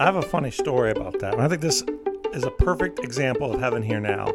[0.00, 1.34] I have a funny story about that.
[1.34, 1.84] And I think this
[2.32, 4.32] is a perfect example of heaven here now.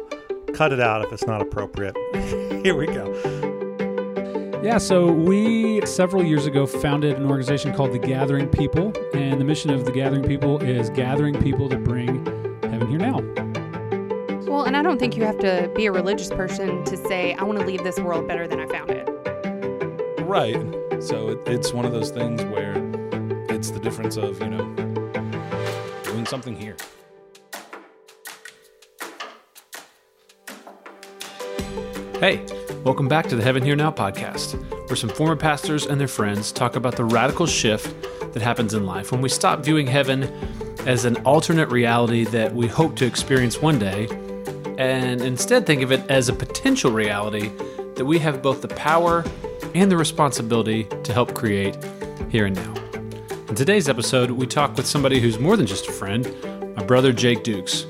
[0.54, 1.96] Cut it out if it's not appropriate.
[2.62, 3.12] here we go.
[4.62, 9.44] Yeah, so we several years ago founded an organization called the Gathering People, and the
[9.44, 12.24] mission of the Gathering People is gathering people to bring
[12.62, 13.18] heaven here now.
[14.48, 17.42] Well, and I don't think you have to be a religious person to say, I
[17.42, 19.08] want to leave this world better than I found it.
[20.22, 20.54] Right.
[21.02, 22.76] So it, it's one of those things where
[23.48, 24.85] it's the difference of, you know,
[26.26, 26.76] doing something here.
[32.20, 32.44] Hey,
[32.82, 36.50] welcome back to the Heaven Here Now podcast, where some former pastors and their friends
[36.50, 37.94] talk about the radical shift
[38.32, 40.24] that happens in life when we stop viewing heaven
[40.86, 44.08] as an alternate reality that we hope to experience one day,
[44.78, 47.50] and instead think of it as a potential reality
[47.96, 49.24] that we have both the power
[49.74, 51.76] and the responsibility to help create
[52.30, 52.75] here and now.
[53.56, 56.30] In today's episode, we talk with somebody who's more than just a friend,
[56.76, 57.86] my brother Jake Dukes.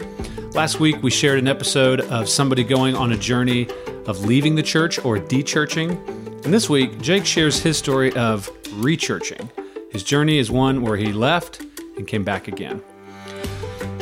[0.55, 3.67] Last week, we shared an episode of somebody going on a journey
[4.07, 5.91] of leaving the church or dechurching.
[6.45, 9.51] And this week, Jake shares his story of rechurching.
[9.91, 11.63] His journey is one where he left
[11.97, 12.81] and came back again.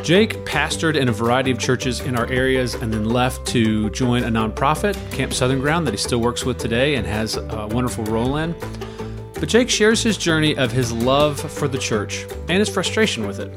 [0.03, 4.25] Jake pastored in a variety of churches in our areas and then left to join
[4.25, 8.05] a nonprofit, Camp Southern Ground, that he still works with today and has a wonderful
[8.05, 8.55] role in.
[9.45, 13.41] But Jake shares his journey of his love for the church and his frustration with
[13.41, 13.53] it.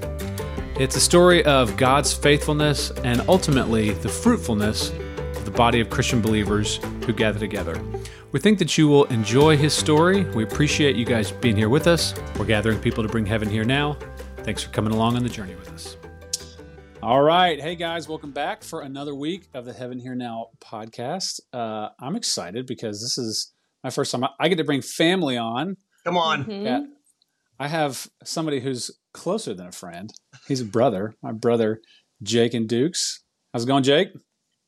[0.77, 6.21] It's a story of God's faithfulness and ultimately the fruitfulness of the body of Christian
[6.21, 7.81] believers who gather together.
[8.33, 10.25] We think that you will enjoy his story.
[10.31, 12.13] We appreciate you guys being here with us.
[12.37, 13.97] We're gathering people to bring heaven here now.
[14.39, 15.95] Thanks for coming along on the journey with us.
[17.01, 17.61] All right.
[17.61, 21.39] Hey, guys, welcome back for another week of the Heaven Here Now podcast.
[21.53, 23.53] Uh, I'm excited because this is
[23.87, 24.25] my first time.
[24.37, 25.77] I get to bring family on.
[26.03, 26.43] Come on.
[26.43, 26.63] Mhm.
[26.65, 26.81] Yeah.
[27.57, 30.13] I have somebody who's closer than a friend.
[30.47, 31.79] He's a brother, my brother,
[32.23, 33.23] Jachin Dukes.
[33.53, 34.09] How's it going, Jake?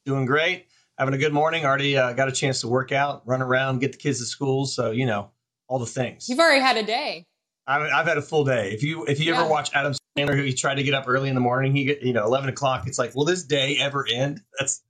[0.06, 0.68] Doing great.
[0.98, 1.66] Having a good morning.
[1.66, 4.66] Already uh, got a chance to work out, run around, get the kids to school.
[4.66, 5.32] So, you know,
[5.68, 6.30] all the things.
[6.30, 7.26] You've already had a day.
[7.68, 8.72] I've, I've had a full day.
[8.72, 9.42] If you if you Yeah.
[9.42, 11.84] ever watch Adam Sandler, who he tried to get up early in the morning, he
[11.84, 14.40] get, you know, 11 o'clock, it's like, will this day ever end?
[14.58, 14.82] That's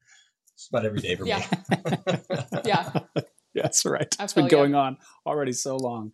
[0.55, 1.39] just about every day for Yeah.
[1.39, 2.17] me.
[2.65, 2.91] Yeah.
[3.55, 4.15] That's right.
[4.19, 4.63] I It's been feel ya.
[4.63, 6.11] going on already so long.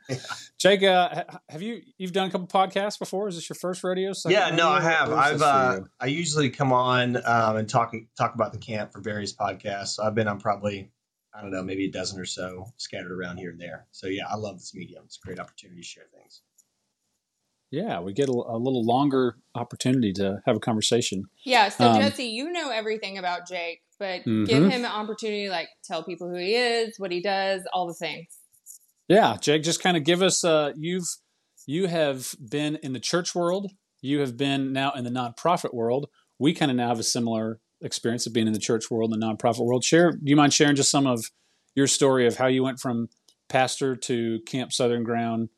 [0.58, 3.28] Jake, uh, have you you've done a couple podcasts before?
[3.28, 4.14] Is this your first rodeo?
[4.14, 5.12] second yeah, no, I have.
[5.12, 5.82] I've uh.
[6.00, 9.96] I usually come on um, and talk talk about the camp for various podcasts.
[9.96, 10.92] So I've been on probably
[11.34, 13.88] I don't know maybe a dozen or so scattered around here and there.
[13.92, 15.04] So yeah, I love this medium.
[15.06, 16.42] It's a great opportunity to share things.
[17.72, 21.26] yeah, we get a, a little longer opportunity to have a conversation.
[21.44, 24.46] Yeah, so Um, Jesse, you know everything about Jake, but Mhm.
[24.46, 27.94] give him an opportunity, like tell people who he is, what he does, all the
[27.94, 28.28] things.
[29.08, 30.44] Yeah, Jake, just kind of give us.
[30.44, 31.08] Uh, you've
[31.68, 33.72] you have been in the church world.
[34.02, 36.10] You have been now in the nonprofit world.
[36.38, 39.22] We kind of now have a similar experience of being in the church world and
[39.22, 39.84] the nonprofit world.
[39.84, 40.12] Share.
[40.12, 41.26] Do you mind sharing just some of
[41.76, 43.10] your story of how you went from
[43.50, 45.50] pastor to Camp Southern Ground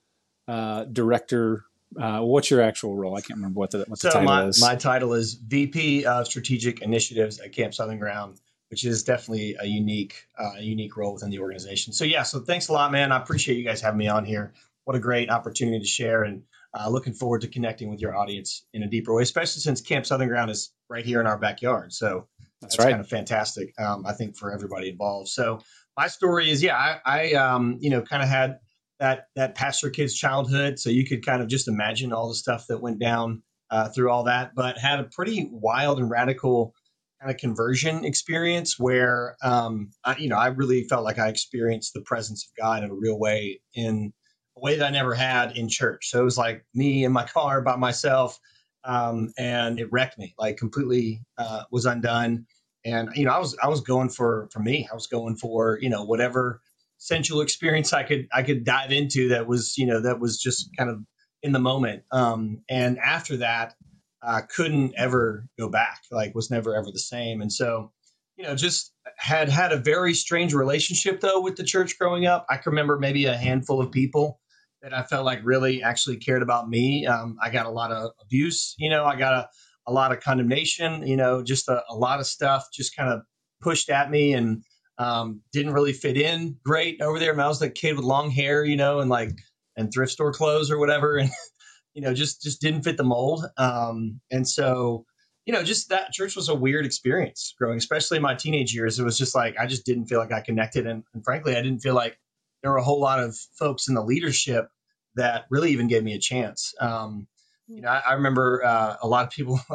[0.47, 1.65] uh, director?
[1.99, 3.15] Uh, what's your actual role?
[3.15, 4.61] I can't remember what the what the title my, is.
[4.61, 9.65] my title is VP of Strategic Initiatives at Camp Southern Ground, which is definitely a
[9.65, 11.93] unique, uh, unique role within the organization.
[11.93, 13.11] So yeah, so thanks a lot, man.
[13.11, 14.53] I appreciate you guys having me on here.
[14.85, 16.43] What a great opportunity to share, and
[16.73, 20.05] uh, looking forward to connecting with your audience in a deeper way, especially since Camp
[20.05, 21.93] Southern Ground is right here in our backyard.
[21.93, 22.27] So
[22.61, 22.89] That's right.
[22.89, 23.73] kind of fantastic.
[23.79, 25.29] Um, I think for everybody involved.
[25.29, 25.61] So
[25.97, 28.59] my story is, yeah, I, I um, you know, kind of had
[28.99, 32.65] that that pastor kid's childhood, so you could kind of just imagine all the stuff
[32.67, 36.73] that went down uh, through all that, but had a pretty wild and radical
[37.21, 41.93] kind of conversion experience where, um, I, you know, I really felt like I experienced
[41.93, 44.13] the presence of God in a real way in
[44.55, 46.09] a way that I never had in church.
[46.09, 48.39] So it was like me in my car by myself,
[48.83, 52.45] um, and it wrecked me, like completely uh, was undone.
[52.85, 54.87] And you know, I was I was going for for me.
[54.89, 56.61] I was going for you know whatever
[56.97, 60.69] sensual experience I could I could dive into that was you know that was just
[60.77, 60.99] kind of
[61.43, 62.03] in the moment.
[62.11, 63.75] Um, and after that,
[64.21, 66.01] I couldn't ever go back.
[66.11, 67.41] Like was never ever the same.
[67.41, 67.91] And so,
[68.35, 72.45] you know, just had had a very strange relationship though with the church growing up.
[72.49, 74.39] I can remember maybe a handful of people
[74.81, 77.05] that I felt like really actually cared about me.
[77.05, 78.75] Um, I got a lot of abuse.
[78.77, 79.49] You know, I got a,
[79.87, 81.05] a lot of condemnation.
[81.05, 83.21] You know, just a, a lot of stuff just kind of
[83.61, 84.63] pushed at me and
[84.97, 87.39] um, didn't really fit in great over there.
[87.39, 89.31] I was that kid with long hair, you know, and like
[89.75, 91.29] and thrift store clothes or whatever, and
[91.93, 93.45] you know, just just didn't fit the mold.
[93.57, 95.05] Um, and so,
[95.45, 98.99] you know, just that church was a weird experience growing, especially in my teenage years.
[98.99, 101.61] It was just like I just didn't feel like I connected, and, and frankly, I
[101.61, 102.17] didn't feel like
[102.61, 104.67] there were a whole lot of folks in the leadership
[105.15, 106.73] that really even gave me a chance.
[106.79, 107.27] Um,
[107.67, 109.59] You know, I, I remember uh, a lot of people.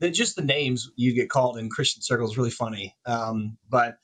[0.00, 2.94] that just the names you get called in Christian circles really funny.
[3.06, 3.96] Um, but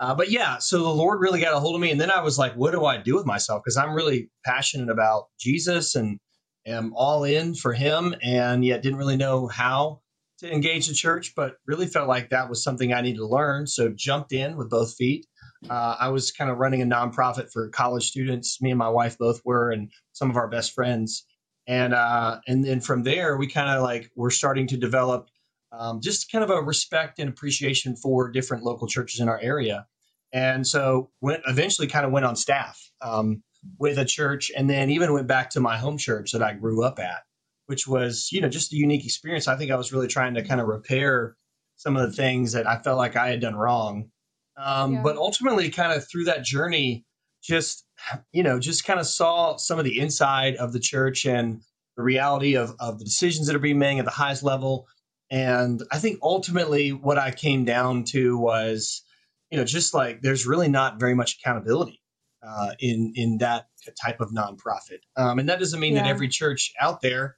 [0.00, 2.22] uh, but yeah, so the Lord really got a hold of me, and then I
[2.22, 3.62] was like, what do I do with myself?
[3.62, 6.18] Because I'm really passionate about Jesus and
[6.66, 10.00] am all in for Him, and yet didn't really know how
[10.38, 13.66] to engage the church, but really felt like that was something I needed to learn.
[13.66, 15.26] So jumped in with both feet.
[15.68, 18.62] Uh, I was kind of running a nonprofit for college students.
[18.62, 21.26] Me and my wife both were, and some of our best friends.
[21.66, 25.28] And uh, and then from there, we kind of like we're starting to develop
[25.72, 29.86] um, just kind of a respect and appreciation for different local churches in our area.
[30.32, 33.42] And so went eventually kind of went on staff um,
[33.78, 36.84] with a church, and then even went back to my home church that I grew
[36.84, 37.22] up at,
[37.66, 39.48] which was you know just a unique experience.
[39.48, 41.36] I think I was really trying to kind of repair
[41.76, 44.10] some of the things that I felt like I had done wrong.
[44.56, 45.02] Um, yeah.
[45.02, 47.04] But ultimately, kind of through that journey,
[47.42, 47.84] just
[48.32, 51.62] you know, just kind of saw some of the inside of the church and
[51.96, 54.86] the reality of of the decisions that are being made at the highest level
[55.30, 59.02] and I think ultimately what I came down to was,
[59.50, 62.00] you know, just like there's really not very much accountability
[62.42, 63.66] uh, in in that
[64.02, 66.02] type of nonprofit, um, and that doesn't mean yeah.
[66.02, 67.36] that every church out there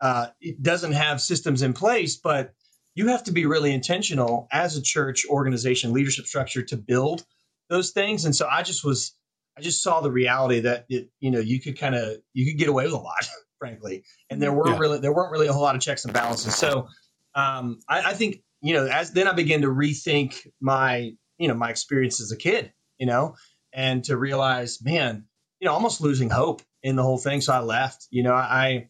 [0.00, 2.52] uh, it doesn't have systems in place, but
[2.94, 7.24] you have to be really intentional as a church organization leadership structure to build
[7.70, 8.26] those things.
[8.26, 9.16] And so I just was,
[9.56, 12.58] I just saw the reality that it, you know, you could kind of you could
[12.58, 13.26] get away with a lot,
[13.58, 14.78] frankly, and there weren't yeah.
[14.78, 16.54] really there weren't really a whole lot of checks and balances.
[16.54, 16.88] So
[17.34, 21.54] um, I, I think you know as then I began to rethink my you know
[21.54, 23.36] my experience as a kid, you know,
[23.72, 25.24] and to realize, man,
[25.60, 27.40] you know, almost losing hope in the whole thing.
[27.40, 28.06] So I left.
[28.10, 28.88] You know, I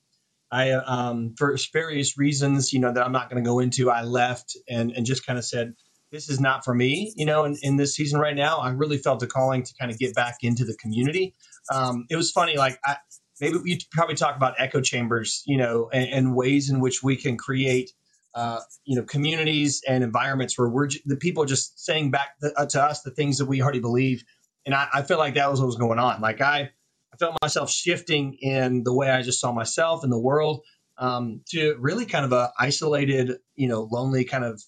[0.50, 4.02] I um, for various reasons, you know, that I'm not going to go into, I
[4.02, 5.75] left and and just kind of said,
[6.12, 7.12] this is not for me.
[7.17, 9.90] You know, in, in this season right now, I really felt a calling to kind
[9.90, 11.35] of get back into the community.
[11.73, 12.97] Um, it was funny, like I,
[13.40, 17.17] maybe we probably talk about echo chambers, you know, and, and ways in which we
[17.17, 17.90] can create
[18.35, 22.67] uh, you know communities and environments where we're the people just saying back the, uh,
[22.67, 24.25] to us the things that we already believe.
[24.67, 26.21] And I, I, feel like that was what was going on.
[26.21, 26.71] Like i
[27.13, 30.63] i felt myself shifting in the way i just saw myself in the world
[30.99, 34.63] um, to really kind of a isolated you know lonely kind of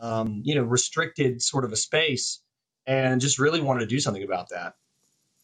[0.00, 2.40] um, you know restricted sort of a space
[2.86, 4.74] and just really wanted to do something about that.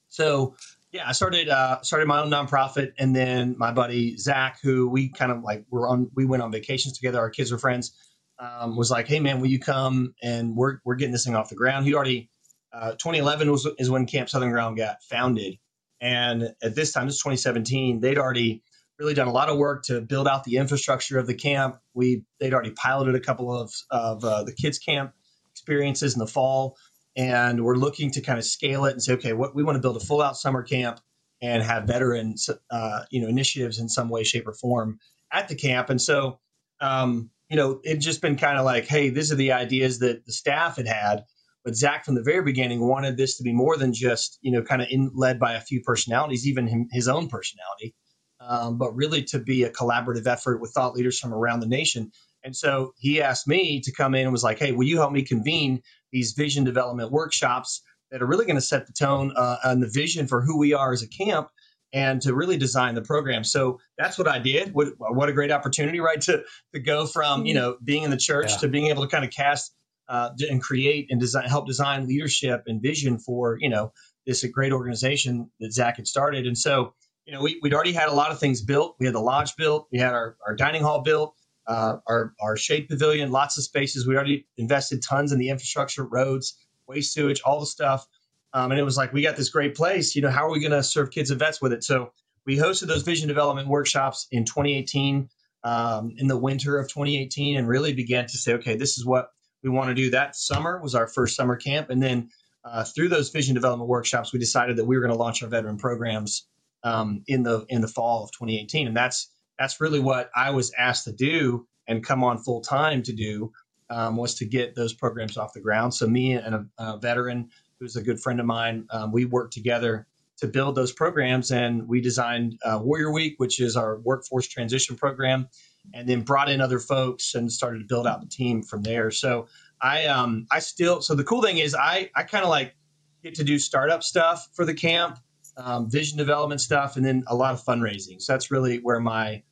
[0.08, 0.56] So
[0.92, 5.08] yeah, I started uh, started my own nonprofit, and then my buddy Zac, who we
[5.08, 7.18] kind of like were on, we went on vacations together.
[7.18, 7.92] Our kids were friends.
[8.38, 11.50] Um, was like, hey man, will you come and we're we're getting this thing off
[11.50, 11.84] the ground.
[11.84, 12.30] He already
[12.72, 15.58] uh, 2011 was is when Camp Southern Ground got founded,
[16.00, 18.62] and at this time, this is 2017, they'd already
[18.98, 21.76] really done a lot of work to build out the infrastructure of the camp.
[21.94, 25.12] We they'd already piloted a couple of of uh, the kids camp
[25.52, 26.76] experiences in the fall
[27.16, 29.82] and we're looking to kind of scale it and say, okay, what we want to
[29.82, 31.00] build a full out summer camp
[31.42, 32.34] and have veteran,
[32.70, 34.98] uh, you know, initiatives in some way, shape, or form
[35.32, 35.90] at the camp.
[35.90, 36.38] And so,
[36.80, 40.24] um, you know, it just been kind of like, hey, these are the ideas that
[40.24, 41.24] the staff had had.
[41.64, 44.62] But Zac, from the very beginning, wanted this to be more than just, you know,
[44.62, 47.94] kind of in, led by a few personalities, even him, his own personality,
[48.40, 52.12] um, but really to be a collaborative effort with thought leaders from around the nation.
[52.42, 55.12] And so he asked me to come in and was like, hey, will you help
[55.12, 55.82] me convene
[56.12, 59.90] these vision development workshops that are really going to set the tone uh, and the
[59.92, 61.48] vision for who we are as a camp
[61.92, 63.44] and to really design the program.
[63.44, 64.72] So that's what I did.
[64.72, 66.20] What, what a great opportunity, right?
[66.22, 68.58] To, to go from, you know, being in the church yeah.
[68.58, 69.74] to being able to kind of cast
[70.08, 73.92] uh, and create and design, help design leadership and vision for, you know,
[74.26, 76.46] this great organization that Zac had started.
[76.46, 78.96] And so, you know, we, would already had a lot of things built.
[78.98, 79.88] We had the lodge built.
[79.92, 81.34] We had our, our dining hall built
[81.70, 84.04] uh, our, our shade pavilion, lots of spaces.
[84.04, 86.58] We already invested tons in the infrastructure, roads,
[86.88, 88.04] waste sewage, all the stuff.
[88.52, 90.16] Um, and it was like, we got this great place.
[90.16, 91.84] You know, how are we going to serve kids and vets with it?
[91.84, 92.10] So
[92.44, 95.28] we hosted those vision development workshops in 2018,
[95.62, 99.30] um, in the winter of 2018, and really began to say, okay, this is what
[99.62, 100.10] we want to do.
[100.10, 101.88] That summer was our first summer camp.
[101.90, 102.30] And then
[102.64, 105.48] uh, through those vision development workshops, we decided that we were going to launch our
[105.48, 106.48] veteran programs
[106.82, 108.88] um, in the in the fall of 2018.
[108.88, 113.02] And that's that's really what I was asked to do and come on full time
[113.02, 113.52] to do
[113.90, 115.92] um, was to get those programs off the ground.
[115.92, 119.52] So me and a, a veteran who's a good friend of mine, um, we worked
[119.52, 120.06] together
[120.38, 124.96] to build those programs, and we designed uh, Warrior Week, which is our workforce transition
[124.96, 125.48] program,
[125.92, 129.10] and then brought in other folks and started to build out the team from there.
[129.10, 129.48] So
[129.82, 132.74] I um, I still so the cool thing is I I kind of like
[133.22, 135.18] get to do startup stuff for the camp,
[135.58, 138.22] um, vision development stuff, and then a lot of fundraising.
[138.22, 139.42] So that's really where my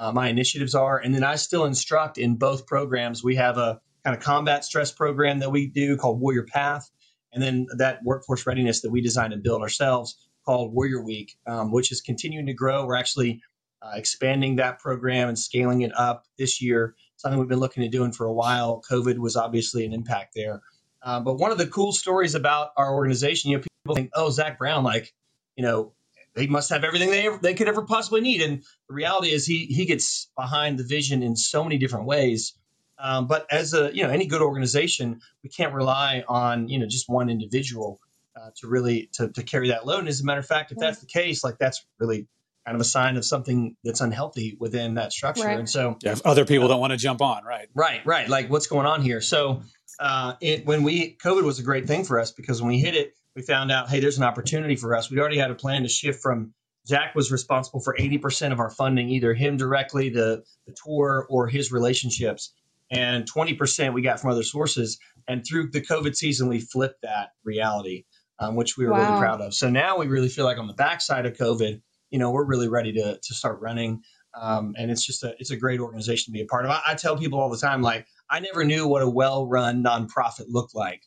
[0.00, 0.98] uh, my initiatives are.
[0.98, 3.22] And then I still instruct in both programs.
[3.22, 6.90] We have a kind of combat stress program that we do called Warrior Path,
[7.32, 11.72] and then that workforce readiness that we designed and built ourselves called Warrior Week, um,
[11.72, 12.86] which is continuing to grow.
[12.86, 13.40] We're actually
[13.82, 16.94] uh, expanding that program and scaling it up this year.
[17.16, 18.82] Something we've been looking at doing for a while.
[18.90, 20.60] COVID was obviously an impact there.
[21.02, 24.30] Uh, but one of the cool stories about our organization, you know, people think, oh,
[24.30, 25.12] Zac Brown, like,
[25.56, 25.92] you know,
[26.34, 28.42] they must have everything they ever, they could ever possibly need.
[28.42, 32.54] And the reality is, he he gets behind the vision in so many different ways.
[32.98, 36.86] Um, but as a you know any good organization, we can't rely on you know
[36.86, 38.00] just one individual
[38.36, 40.00] uh, to really to, to carry that load.
[40.00, 42.26] And as a matter of fact, if that's the case, like that's really
[42.66, 45.44] kind of a sign of something that's unhealthy within that structure.
[45.44, 45.58] Right.
[45.58, 47.68] And so Yeah, if other people don't want to jump on, right?
[47.74, 48.28] Right, right.
[48.28, 49.20] Like what's going on here?
[49.20, 49.62] So,
[50.00, 52.94] uh, it, when we COVID was a great thing for us because when we hit
[52.94, 55.10] it, we found out, hey, there's an opportunity for us.
[55.10, 56.54] We already had a plan to shift from
[56.86, 61.48] Zac was responsible for 80% of our funding, either him directly, the the tour, or
[61.48, 62.52] his relationships,
[62.90, 64.98] and 20% we got from other sources.
[65.26, 68.04] And through the COVID season, we flipped that reality,
[68.38, 69.54] um, which we were really proud of.
[69.54, 72.68] So now we really feel like on the backside of COVID, you know, we're really
[72.68, 74.02] ready to to start running.
[74.38, 76.70] Um, and it's just a it's a great organization to be a part of.
[76.70, 79.82] I, I tell people all the time, like I never knew what a well run
[79.82, 81.02] nonprofit looked like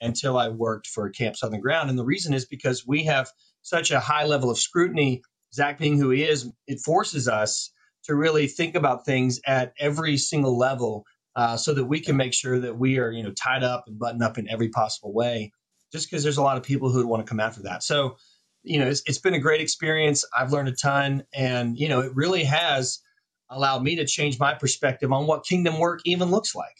[0.00, 3.30] until I worked for Camp Southern Ground, and the reason is because we have
[3.62, 5.22] such a high level of scrutiny.
[5.52, 7.72] Zac being who he is, it forces us
[8.04, 11.04] to really think about things at every single level,
[11.36, 13.98] uh, so that we can make sure that we are you know tied up and
[13.98, 15.52] buttoned up in every possible way.
[15.92, 18.16] Just because there's a lot of people who would want to come after that, so
[18.62, 20.24] you know, it's, it's been a great experience.
[20.36, 23.00] I've learned a ton, and you know, it really has
[23.48, 26.76] allowed me to change my perspective on what kingdom work even looks like.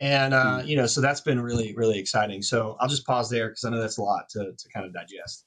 [0.00, 2.42] And uh, you know, so that's been really, really exciting.
[2.42, 4.92] So I'll just pause there because I know that's a lot to to kind of
[4.92, 5.44] digest.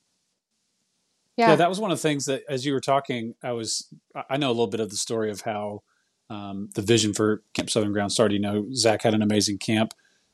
[1.36, 1.50] Yeah.
[1.52, 4.24] Yeah, that was one of the things that as you were talking, I was I-
[4.32, 5.84] I know a little bit of the story of how
[6.30, 8.34] um, the vision for Camp Southern Ground started.
[8.36, 9.94] You know, Zac had an amazing camp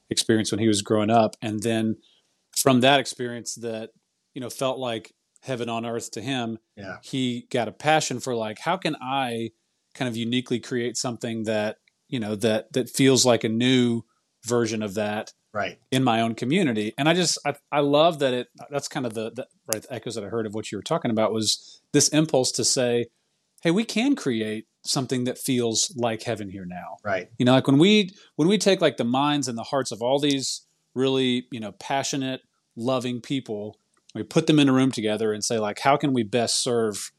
[0.10, 1.98] experience when he was growing up, and then
[2.56, 3.92] from that experience, that
[4.34, 6.58] you know felt like heaven on earth to him.
[6.76, 6.98] Yeah.
[7.04, 9.52] he got a passion for like how can I
[9.94, 14.04] kind of uniquely create something that you know that that feels like a new
[14.46, 15.80] version of that Right.
[15.90, 16.94] in my own community.
[16.98, 19.94] And I just I, I love that it that's kind of the, the right the
[19.94, 23.06] echoes that I heard of what you were talking about was this impulse to say,
[23.64, 26.98] hey, we can create something that feels like heaven here now.
[27.06, 27.30] Right.
[27.38, 30.02] You know, like when we when we take like the minds and the hearts of
[30.02, 32.42] all these really, you know, passionate,
[32.76, 33.78] loving people,
[34.14, 37.14] we put them in a room together and say like how can we best serve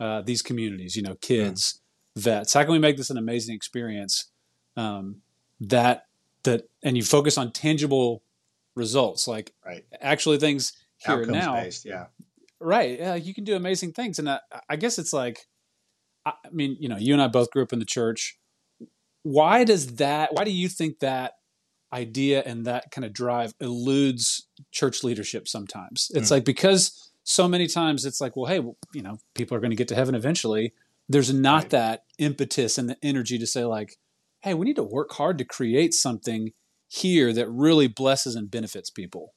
[0.00, 1.82] uh, these communities, you know, kids,
[2.16, 2.54] vets.
[2.54, 4.26] How can we make this an amazing experience?
[4.76, 5.22] Um,
[5.60, 6.06] that
[6.42, 8.22] that and you focus on tangible
[8.74, 9.84] results, like Right.
[10.00, 11.54] actually things here and now.
[11.54, 11.84] based.
[11.84, 12.06] Yeah.
[12.60, 12.98] Right.
[12.98, 15.46] Yeah, you can do amazing things, and I, I guess it's like,
[16.26, 18.38] I I mean, you know, you and I both grew up in the church.
[19.22, 20.34] Why does that?
[20.34, 21.34] Why do you think that
[21.92, 26.10] idea and that kind of drive eludes church leadership sometimes?
[26.14, 29.60] It's like because so many times it's like, well, hey, well, you know, people are
[29.60, 30.74] going to get to heaven eventually.
[31.08, 31.70] There's not Right.
[31.70, 33.96] that impetus and the energy to say like,
[34.42, 36.52] hey, we need to work hard to create something
[36.88, 39.34] here that really blesses and benefits people.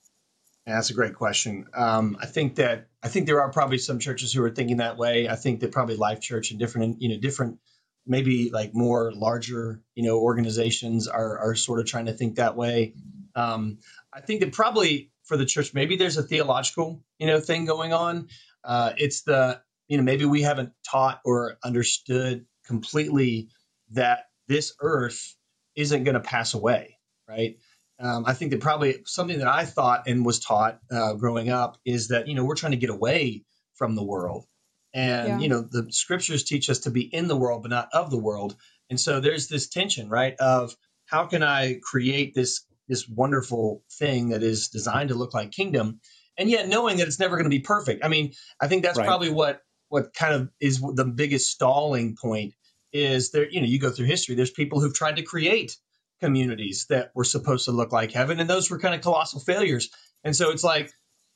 [0.66, 1.66] Yeah, that's a great question.
[1.74, 4.98] Um, I think that I think there are probably some churches who are thinking that
[4.98, 5.30] way.
[5.30, 7.60] I think that probably Life Church and different, you know, different,
[8.06, 12.58] maybe like more larger, you know, organizations are are sort of trying to think that
[12.58, 12.96] way.
[13.34, 13.78] Um,
[14.14, 17.94] I think that probably for the church, maybe there's a theological, you know, thing going
[17.94, 18.28] on.
[18.64, 23.50] Uh, it's the, you know, maybe we haven't taught or understood completely
[23.92, 25.36] that this earth
[25.76, 27.58] isn't going to pass away, right?
[28.00, 31.78] um, I think that probably something that I thought and was taught uh, growing up
[31.86, 33.44] is that you know we're trying to get away
[33.76, 34.46] from the world,
[34.94, 35.40] and Yeah.
[35.42, 38.20] you know the scriptures teach us to be in the world but not of the
[38.20, 38.56] world,
[38.90, 40.36] and so there's this tension, right?
[40.40, 40.76] Of
[41.06, 46.00] how can I create this this wonderful thing that is designed to look like kingdom,
[46.38, 48.06] and yet knowing that it's never going to be perfect.
[48.06, 49.08] I mean, I think that's Right.
[49.08, 52.54] probably what what kind of is the biggest stalling point
[52.94, 53.50] is there.
[53.50, 54.36] You know, you go through history.
[54.36, 55.78] There's people who've tried to create
[56.20, 59.90] communities that were supposed to look like heaven and those were kind of colossal failures
[60.24, 60.92] and so it's like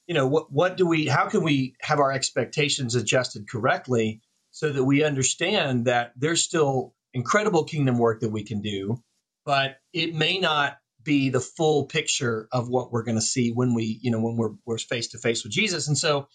[0.08, 4.72] you know what what do we how can we have our expectations adjusted correctly so
[4.72, 9.01] that we understand that there's still incredible kingdom work that we can do
[9.46, 13.74] but it may not be the full picture of what we're going to see when
[13.74, 16.27] we you know when we're we're face to face with Jesus and so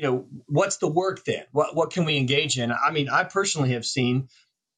[0.00, 3.22] you know what's the work then what what can we engage in i mean i
[3.24, 4.28] personally have seen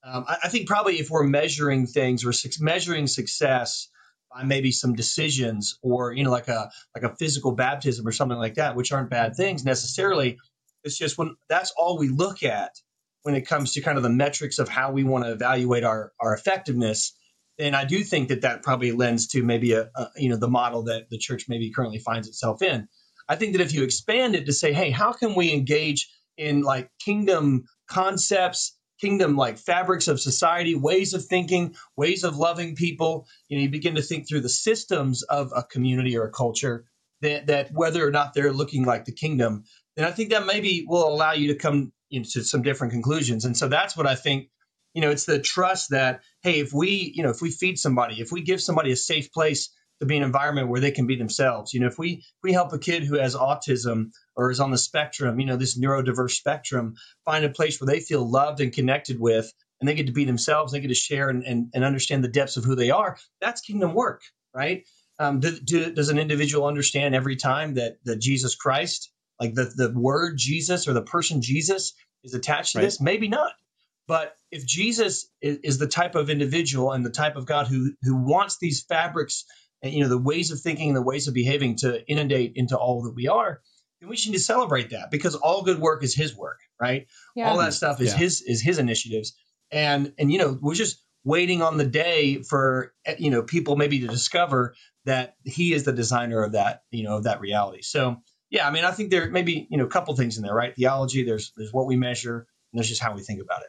[0.05, 3.89] um, I, I think probably if we're measuring things or suc measuring success
[4.35, 8.39] by maybe some decisions or you know like a like a physical baptism or something
[8.39, 10.39] like that, which aren't bad things necessarily.
[10.85, 12.73] It's just when that's all we look at
[13.23, 16.13] when it comes to kind of the metrics of how we want to evaluate our
[16.19, 17.13] our effectiveness.
[17.59, 20.49] Then I do think that that probably lends to maybe a, a you know the
[20.49, 22.89] model that the church maybe currently finds itself in.
[23.29, 26.63] I think that if you expand it to say, hey, how can we engage in
[26.63, 33.27] like kingdom concepts, kingdom like fabrics of society, ways of thinking, ways of loving people.
[33.49, 36.85] You know, you begin to think through the systems of a community or a culture
[37.21, 39.65] that, that whether or not they're looking like the kingdom,
[39.97, 43.45] then I think that maybe will allow you to come into some different conclusions.
[43.45, 44.49] And so that's what I think.
[44.95, 48.21] You know, it's the trust that hey, if we you know if we feed somebody,
[48.21, 49.71] if we give somebody a safe place
[50.03, 51.73] to be an environment where they can be themselves.
[51.73, 54.73] You know, if we if we help a kid who has autism or is on
[54.73, 56.95] the spectrum, you know, this neurodiverse spectrum,
[57.25, 60.25] find a place where they feel loved and connected with, and they get to be
[60.25, 63.17] themselves, they get to share and, and, and understand the depths of who they are.
[63.41, 64.85] That's kingdom work, right?
[65.21, 69.73] Um, do, do, does an individual understand every time that that Jesus Christ, like the
[69.73, 71.95] the word Jesus or the person Jesus,
[72.25, 72.85] is attached to Right.
[72.87, 73.01] this?
[73.01, 73.53] Maybe not.
[74.09, 77.93] But if Jesus is, is the type of individual and the type of God who
[78.03, 79.45] who wants these fabrics
[79.83, 82.77] and you know the ways of thinking and the ways of behaving to inundate into
[82.77, 83.61] all that we are,
[84.01, 87.07] then we should need to celebrate that because all good work is His work, right?
[87.35, 87.51] Yeah.
[87.51, 88.19] All that stuff is Yeah.
[88.19, 89.35] His is His initiatives,
[89.71, 94.01] and and you know we're just waiting on the day for you know people maybe
[94.01, 94.75] to discover
[95.05, 97.83] that He is the designer of that you know of that reality.
[97.83, 98.17] So
[98.51, 100.55] yeah, I mean I think there may be you know a couple things in there,
[100.55, 100.75] right?
[100.75, 103.69] Theology, there's there's what we measure, and there's just how we think about it.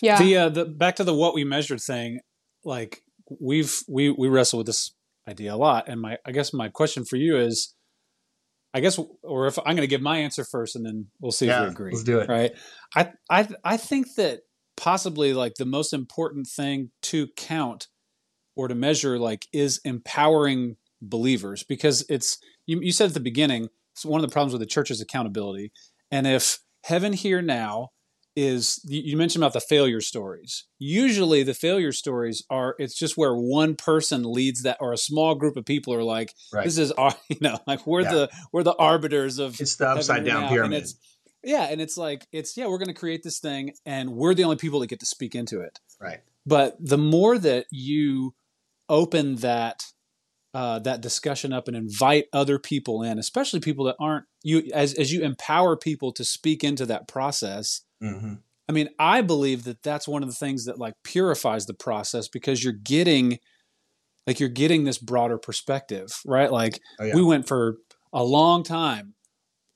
[0.00, 0.18] yeah.
[0.18, 2.20] The uh, the back to the what we measured thing,
[2.64, 3.02] like
[3.40, 4.92] we've we we wrestle with this
[5.28, 7.74] idea a lot, and my I guess my question for you is,
[8.74, 11.48] I guess, or if I'm going to give my answer first, and then we'll see
[11.48, 11.92] if we agree.
[11.92, 12.28] let's do it.
[12.28, 12.52] Right?
[12.94, 14.40] I I I think that
[14.76, 17.88] possibly like the most important thing to count
[18.56, 23.68] or to measure like is empowering believers because it's you, you said at the beginning
[23.92, 25.70] it's one of the problems with the church is accountability
[26.10, 27.90] and if heaven here now
[28.36, 33.34] is you mentioned about the failure stories usually the failure stories are it's just where
[33.34, 36.64] one person leads that or a small group of people are like Right.
[36.64, 38.12] this is our you know like we're Yeah.
[38.12, 40.46] the we're the arbiters of It's the upside down now.
[40.48, 40.76] And pyramid.
[40.82, 40.94] it's-
[41.42, 44.44] yeah and it's like it's yeah we're going to create this thing and we're the
[44.44, 46.20] only people that get to speak into it Right.
[46.44, 48.34] but the more that you
[48.88, 49.82] open that
[50.54, 54.94] uh, that discussion up and invite other people in, especially people that aren't you as
[54.94, 57.82] as you empower people to speak into that process.
[58.00, 58.34] Hmm
[58.68, 62.26] I mean, I believe that that's one of the things that like purifies the process
[62.26, 63.38] because you're getting
[64.26, 66.50] like you're getting this broader perspective, right?
[66.50, 67.14] Like Oh, yeah.
[67.14, 67.76] we went for
[68.12, 69.14] a long time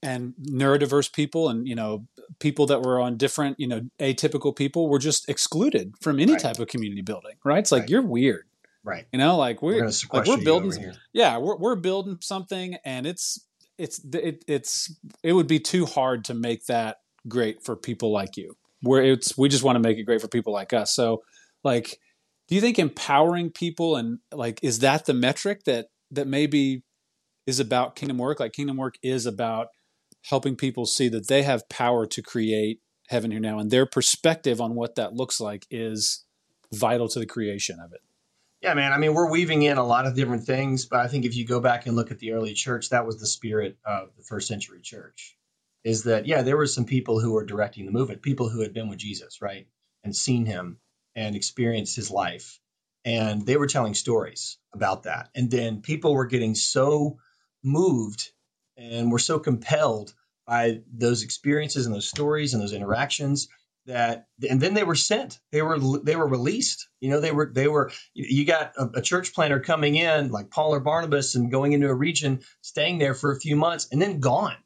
[0.02, 2.06] and neurodiverse people and you know
[2.38, 6.40] people that were on different you know atypical people were just excluded from any Right.
[6.40, 7.90] type of community building right it's like Right.
[7.90, 8.46] you're weird
[8.82, 9.04] Right.
[9.12, 13.46] you know like We're we're, like we're building yeah we're, we're building something and it's
[13.76, 16.96] it's it, it's it would be too hard to make that
[17.28, 20.28] great for people like you where it's we just want to make it great for
[20.28, 21.22] people like us so
[21.64, 21.98] like
[22.48, 26.82] do you think empowering people and like is that the metric that that maybe
[27.46, 29.68] is about kingdom work like kingdom work is about
[30.28, 34.60] helping people see that they have power to create heaven here now and their perspective
[34.60, 36.24] on what that looks like is
[36.72, 38.00] vital to the creation of it
[38.62, 38.92] Yeah, man.
[38.92, 41.46] I mean, we're weaving in a lot of different things, but I think if you
[41.46, 44.48] go back and look at the early church, that was the spirit of the first
[44.48, 45.34] century church.
[45.84, 48.74] Is that yeah, there were some people who were directing the movement, people who had
[48.74, 49.66] been with Jesus, right,
[50.04, 50.78] and seen him
[51.14, 52.60] and experienced his life,
[53.04, 57.18] and they were telling stories about that, and then people were getting so
[57.62, 58.30] moved
[58.76, 60.12] and were so compelled
[60.46, 63.48] by those experiences and those stories and those interactions
[63.86, 65.38] that and then they were sent.
[65.52, 66.88] They were they were released.
[67.00, 70.50] You know they were they were you got a, a church planter coming in like
[70.50, 74.00] paul or barnabas and going into a region staying there for a few months and
[74.00, 74.56] then gone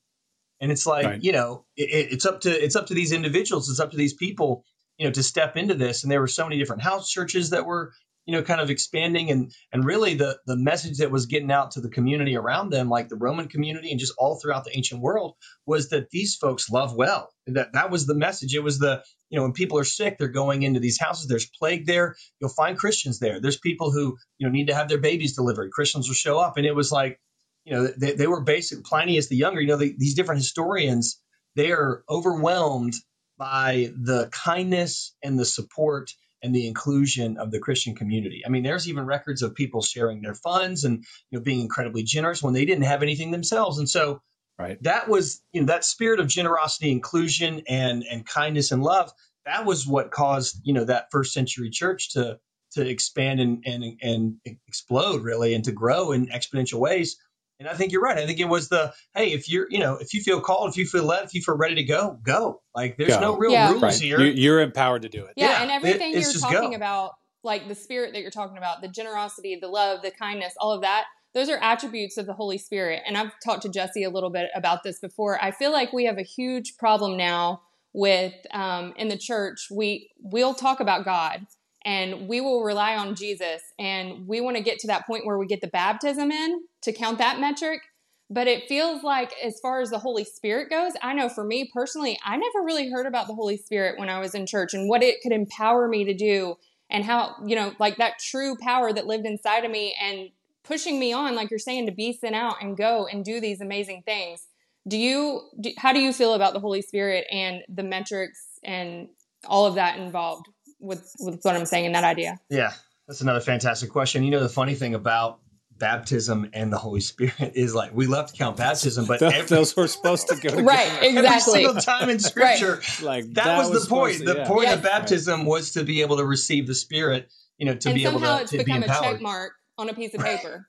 [0.60, 1.22] and it's like Right.
[1.22, 3.96] you know it, it- it's up to it's up to these individuals it's up to
[3.96, 4.64] these people
[4.98, 6.02] you know to step into this.
[6.04, 7.92] And there were so many different house churches that were
[8.26, 9.30] you know kind of expanding.
[9.30, 12.88] And and really the the message that was getting out to the community around them
[12.88, 15.34] like the roman community and just all throughout the ancient world
[15.66, 17.30] was that these folks love well.
[17.48, 18.54] That that was the message.
[18.54, 21.26] It was the you know when people are sick they're going into these houses.
[21.26, 22.14] There's plague there.
[22.40, 23.40] You'll find christians there.
[23.40, 25.72] There's people who you know need to have their babies delivered.
[25.72, 26.56] Christians will show up.
[26.56, 27.20] And it was like
[27.64, 31.20] you know they, they were basic plinius the younger you know the, these different historians
[31.56, 32.94] they are overwhelmed
[33.38, 36.10] by the kindness and the support
[36.42, 38.42] and the inclusion of the Christian community.
[38.44, 42.02] I mean, there's even records of people sharing their funds and you know being incredibly
[42.02, 43.78] generous when they didn't have anything themselves.
[43.78, 44.20] And so
[44.56, 44.80] Right.
[44.84, 49.10] that was you know that spirit of generosity, inclusion, and and kindness and love.
[49.46, 52.38] That was what caused you know that first century church to
[52.72, 54.36] to expand and and and
[54.68, 57.16] explode really and to grow in exponential ways.
[57.60, 58.18] And I think you're right.
[58.18, 60.76] I think it was the hey, if you're you know if you feel called, if
[60.76, 62.60] you feel led, if you feel ready to go, go.
[62.74, 63.20] Like there's Go.
[63.20, 63.70] no real Yeah.
[63.70, 64.20] rules right here.
[64.20, 66.76] you, you're empowered to do it Yeah, Yeah, and everything it's you're talking go.
[66.76, 67.12] about,
[67.42, 70.80] like the spirit that you're talking about, the generosity, the love, the kindness, all of
[70.82, 73.02] that, those are attributes of the Holy Spirit.
[73.06, 75.42] And I've talked to Jesse a little bit about this before.
[75.42, 77.62] I feel like we have a huge problem now
[77.92, 81.46] with um, in the church, we we'll talk about God
[81.84, 85.36] and we will rely on Jesus, and we want to get to that point where
[85.38, 87.82] we get the baptism in to count that metric.
[88.30, 91.70] But it feels like, as far as the Holy Spirit goes, I know for me
[91.72, 94.88] personally, I never really heard about the Holy Spirit when I was in church and
[94.88, 96.56] what it could empower me to do
[96.88, 100.30] and how, you know, like that true power that lived inside of me and
[100.62, 103.60] pushing me on, like you're saying, to be sent out and go and do these
[103.60, 104.46] amazing things.
[104.88, 109.08] Do you, do, how do you feel about the Holy Spirit and the metrics and
[109.46, 110.46] all of that involved
[110.80, 112.40] with, with what I'm saying in that idea?
[112.48, 112.72] Yeah,
[113.06, 114.24] that's another fantastic question.
[114.24, 115.40] You know, the funny thing about
[115.78, 119.46] baptism and the Holy Spirit is like we love to count baptism, but Those, every,
[119.56, 120.62] those were supposed to go together.
[120.62, 124.14] Right, every single time in Scripture, Like that, was, the point.
[124.14, 124.48] supposed to- the yeah.
[124.48, 124.76] point Yes.
[124.76, 127.30] of baptism was to be able to receive the Spirit.
[127.58, 129.12] You know, to and be able somehow to, it's to be become a empowered.
[129.12, 130.68] check mark on a piece of paper.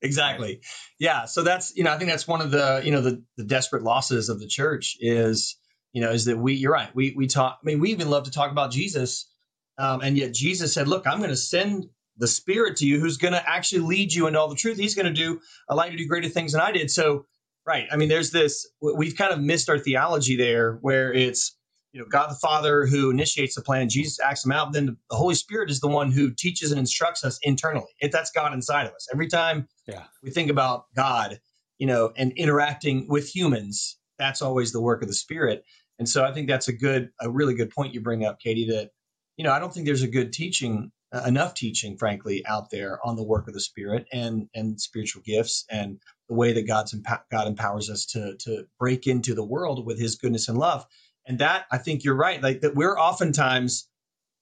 [0.00, 0.60] Exactly.
[0.98, 1.26] Yeah.
[1.26, 3.82] So that's you know I think that's one of the you know the the desperate
[3.82, 5.56] losses of the church is
[5.92, 8.24] you know is that we you're right we we talk I mean we even love
[8.24, 9.30] to talk about Jesus
[9.78, 13.16] um, and yet Jesus said look I'm going to send the Spirit to you who's
[13.16, 15.92] going to actually lead you into all the truth He's going to do allow you
[15.92, 17.26] to do greater things than I did so
[17.66, 21.56] right I mean there's this we've kind of missed our theology there where it's
[21.92, 25.16] you know God the Father who initiates the plan Jesus acts them out then the
[25.16, 28.86] Holy Spirit is the one who teaches and instructs us internally it, that's God inside
[28.86, 30.04] of us every time Yeah.
[30.22, 31.40] we think about God,
[31.78, 35.64] you know, and interacting with humans, that's always the work of the Spirit.
[35.98, 38.66] And so I think that's a good, a really good point you bring up, Katie.
[38.66, 38.90] That
[39.36, 42.98] you know, I don't think there's a good teaching, uh, enough teaching, frankly, out there
[43.04, 46.94] on the work of the Spirit and and spiritual gifts and the way that God's
[46.94, 50.86] empo- God empowers us to to break into the world with His goodness and love.
[51.26, 53.88] And that I think you're right, like that we're oftentimes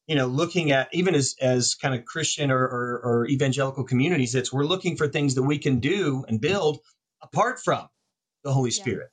[0.07, 4.35] you know looking at even as as kind of christian or, or, or evangelical communities
[4.35, 6.81] it's we're looking for things that we can do and build
[7.23, 7.87] apart from
[8.45, 8.75] the holy Yeah.
[8.83, 9.09] spirit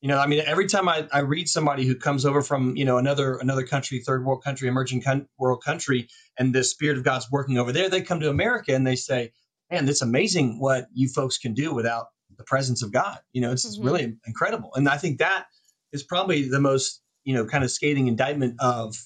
[0.00, 2.84] you know i mean every time I, I read somebody who comes over from you
[2.84, 6.08] know another another country third world country emerging con- world country
[6.38, 9.32] and the spirit of god's working over there they come to america and they say
[9.70, 12.06] man it's amazing what you folks can do without
[12.36, 13.18] the presence of god.
[13.32, 13.84] You know it's Mhm.
[13.84, 14.70] really incredible.
[14.74, 15.46] And i think that
[15.92, 18.96] is probably the most you know kind of scathing indictment of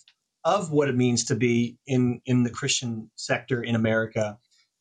[0.45, 4.39] of what it means to be in in the Christian sector in America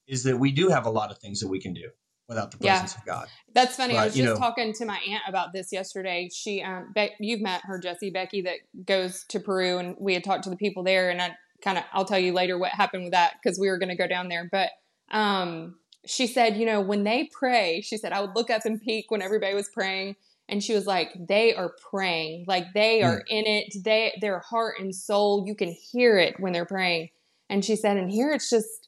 [0.07, 1.89] is that we do have a lot of things that we can do
[2.31, 2.83] without the Yeah.
[2.83, 3.27] of God.
[3.53, 3.97] That's funny.
[3.97, 6.29] I was just know- talking to my aunt about this yesterday.
[6.31, 10.23] She, um, Be- you've met her, Jesse Becky, that goes to Peru, and we had
[10.23, 11.09] talked to the people there.
[11.09, 13.77] And I kind of, I'll tell you later what happened with that because we were
[13.77, 14.47] going to go down there.
[14.49, 14.69] But
[15.11, 18.81] um, she said, you know, when they pray, she said I would look up and
[18.81, 20.15] peek when everybody was praying,
[20.47, 23.73] and she was like, they are praying, like they are in it.
[23.83, 27.09] They, their heart and soul, you can hear it when they're praying.
[27.49, 28.80] And she said, and here it's just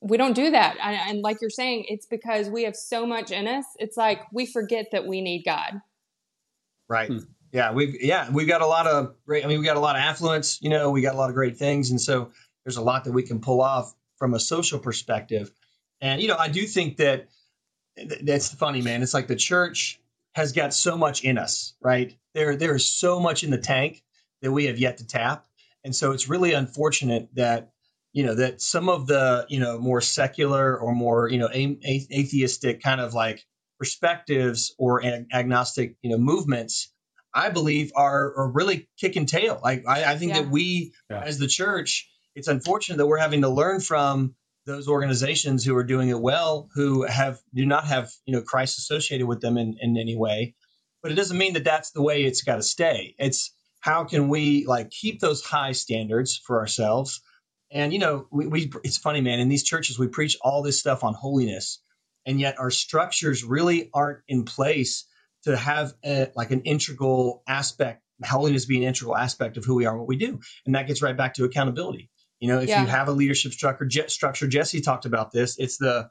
[0.00, 3.30] we don't do that and, and like you're saying it's because we have so much
[3.30, 5.80] in us it's like we forget that we need god
[6.88, 7.08] Right.
[7.08, 7.18] Hmm.
[7.52, 9.96] Yeah, we've yeah, we've got a lot of great I mean we got a lot
[9.96, 12.32] of affluence, you know, we got a lot of great things and so
[12.64, 15.50] there's a lot that we can pull off from a social perspective.
[16.00, 17.28] And you know, I do think that
[18.22, 19.02] that's funny, man.
[19.02, 19.98] It's like the church
[20.34, 22.16] has got so much in us, right?
[22.34, 24.02] There there is so much in the tank
[24.42, 25.46] that we have yet to tap.
[25.84, 27.72] And so it's really unfortunate that
[28.12, 31.78] you know that some of the you know more secular or more you know a-
[31.84, 33.44] a- atheistic kind of like
[33.78, 36.92] perspectives or ag- agnostic you know movements
[37.34, 40.42] i believe are, are really kicking tail like i, I think Yeah.
[40.42, 41.20] that we Yeah.
[41.20, 44.34] as the church it's unfortunate that we're having to learn from
[44.66, 48.78] those organizations who are doing it well who have do not have you know christ
[48.78, 50.54] associated with them in, in any way
[51.02, 54.28] but it doesn't mean that that's the way it's got to stay it's how can
[54.28, 57.20] we like keep those high standards for ourselves
[57.70, 59.40] and you know, we, we it's funny, man.
[59.40, 61.80] In these churches, we preach all this stuff on holiness,
[62.26, 65.04] and yet our structures really aren't in place
[65.44, 69.86] to have a, like an integral aspect, holiness be an integral aspect of who we
[69.86, 70.40] are what we do.
[70.66, 72.10] And that gets right back to accountability.
[72.40, 72.82] You know, if Yeah.
[72.82, 75.58] you have a leadership structure, structure, Jesse talked about this.
[75.58, 76.08] It's the,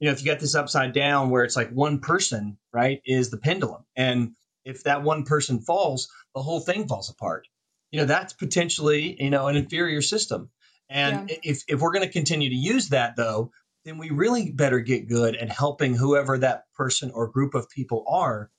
[0.00, 3.30] you know, if you get this upside down where it's like one person, right, is
[3.30, 7.46] the pendulum, and if that one person falls, the whole thing falls apart.
[7.90, 10.50] You know, that's potentially you know an inferior system.
[10.88, 13.52] And if, if we're going to continue to use that, though,
[13.84, 18.04] then we really better get good at helping whoever that person or group of people
[18.08, 18.50] are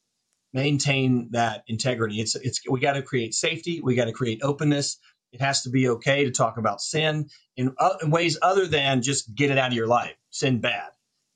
[0.53, 2.19] maintain that integrity.
[2.19, 3.81] It's it's we got to create safety.
[3.81, 4.97] We got to create openness.
[5.31, 9.03] It has to be okay to talk about sin in, uh, in ways other than
[9.03, 10.15] just get it out of your life.
[10.31, 10.89] Sin bad.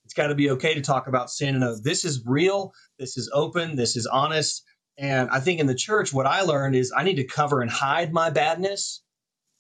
[0.06, 2.74] It's got to be okay to talk about sin and this is real.
[2.98, 3.76] This is open.
[3.76, 4.64] This is honest.
[4.98, 7.70] And I think in the church, what I learned is I need to cover and
[7.70, 9.03] hide my badness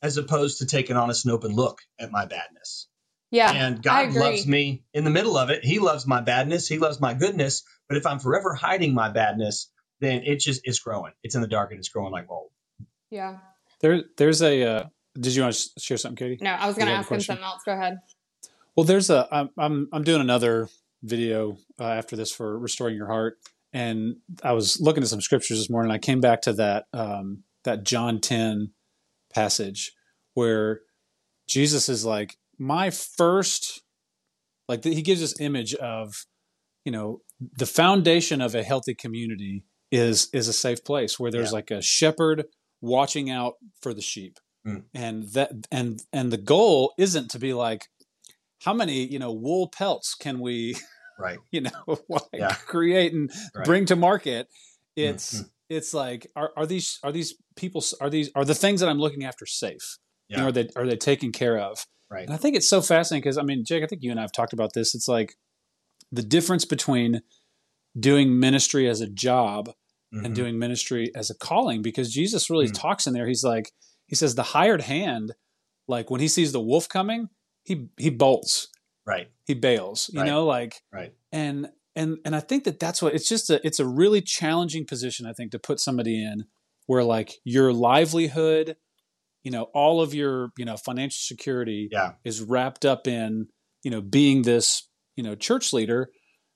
[0.04, 2.88] as opposed to take an honest and open look at my badness.
[3.32, 5.64] yeah and God loves me in the middle of it.
[5.64, 6.68] He loves my badness.
[6.68, 7.64] He loves my goodness.
[7.88, 11.14] But if I'm forever hiding my badness, then it just is growing.
[11.24, 12.52] It's in the dark and it's growing like mold.
[13.10, 13.38] Yeah.
[13.82, 14.64] There, there's a.
[14.64, 14.84] Uh,
[15.20, 16.44] did you want to share something, Katie?
[16.44, 17.62] No, I was going to ask him something else.
[17.66, 18.00] Go ahead.
[18.76, 19.28] Well, there's a.
[19.32, 20.68] I'm I'm, I'm doing another
[21.04, 23.38] video uh, after this for restoring your heart,
[23.72, 25.92] and I was looking at some scriptures this morning.
[25.92, 28.72] I came back to that um, that John 10
[29.34, 29.94] passage
[30.34, 30.82] where
[31.48, 33.82] Jesus is like my first,
[34.68, 36.26] like he gives this image of,
[36.86, 37.22] you know,
[37.58, 41.56] the foundation of a healthy community is is a safe place where there's Yeah.
[41.60, 42.46] like a shepherd
[42.82, 44.84] watching out for the sheep, Mm.
[44.94, 47.88] and that and and the goal isn't to be like
[48.62, 50.76] how many you know wool pelts can we
[51.20, 51.38] Right.
[51.52, 51.72] you know
[52.10, 52.56] like Yeah.
[52.56, 53.66] create and Right.
[53.66, 54.48] bring to market
[54.96, 55.50] it's Mhm.
[55.74, 59.00] It's like are, are these are these people are these are the things that i'm
[59.00, 59.98] looking after safe
[60.30, 60.50] you know, Yeah.
[60.50, 62.26] are they are they taken care of Right.
[62.26, 64.24] and i think it's so fascinating because i mean jake i think you and i
[64.24, 65.36] have talked about this it's like
[66.12, 67.22] the difference between
[68.00, 69.70] doing ministry as a job
[70.12, 70.36] and Mhm.
[70.36, 72.74] doing ministry as a calling because jesus really Mm.
[72.80, 73.72] talks in there he's like
[74.08, 75.34] he says the hired hand
[75.88, 77.30] like when he sees the wolf coming
[77.64, 78.68] he he bolts
[79.06, 79.30] Right.
[79.46, 80.28] he bails you Right.
[80.28, 81.14] know like Right.
[81.32, 84.86] and and and I think that that's what it's just a it's a really challenging
[84.86, 86.46] position I think to put somebody in
[86.88, 88.76] where like your livelihood,
[89.44, 92.14] you know, all of your you know financial security Yeah.
[92.24, 93.48] is wrapped up in
[93.84, 96.10] you know being this you know church leader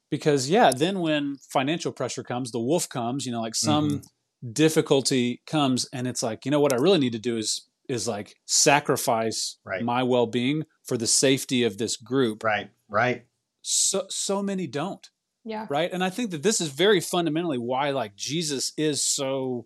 [0.09, 4.51] because yeah then when financial pressure comes the wolf comes you know like some Mm-hmm.
[4.53, 8.07] difficulty comes and it's like you know what I really need to do is is
[8.07, 9.83] like sacrifice Right.
[9.83, 12.69] my well-being for the safety of this group Right.
[12.89, 13.25] Right.
[13.61, 15.09] so so many don't
[15.47, 15.65] Yeah.
[15.69, 19.65] right and i think that this is very fundamentally why like jesus is so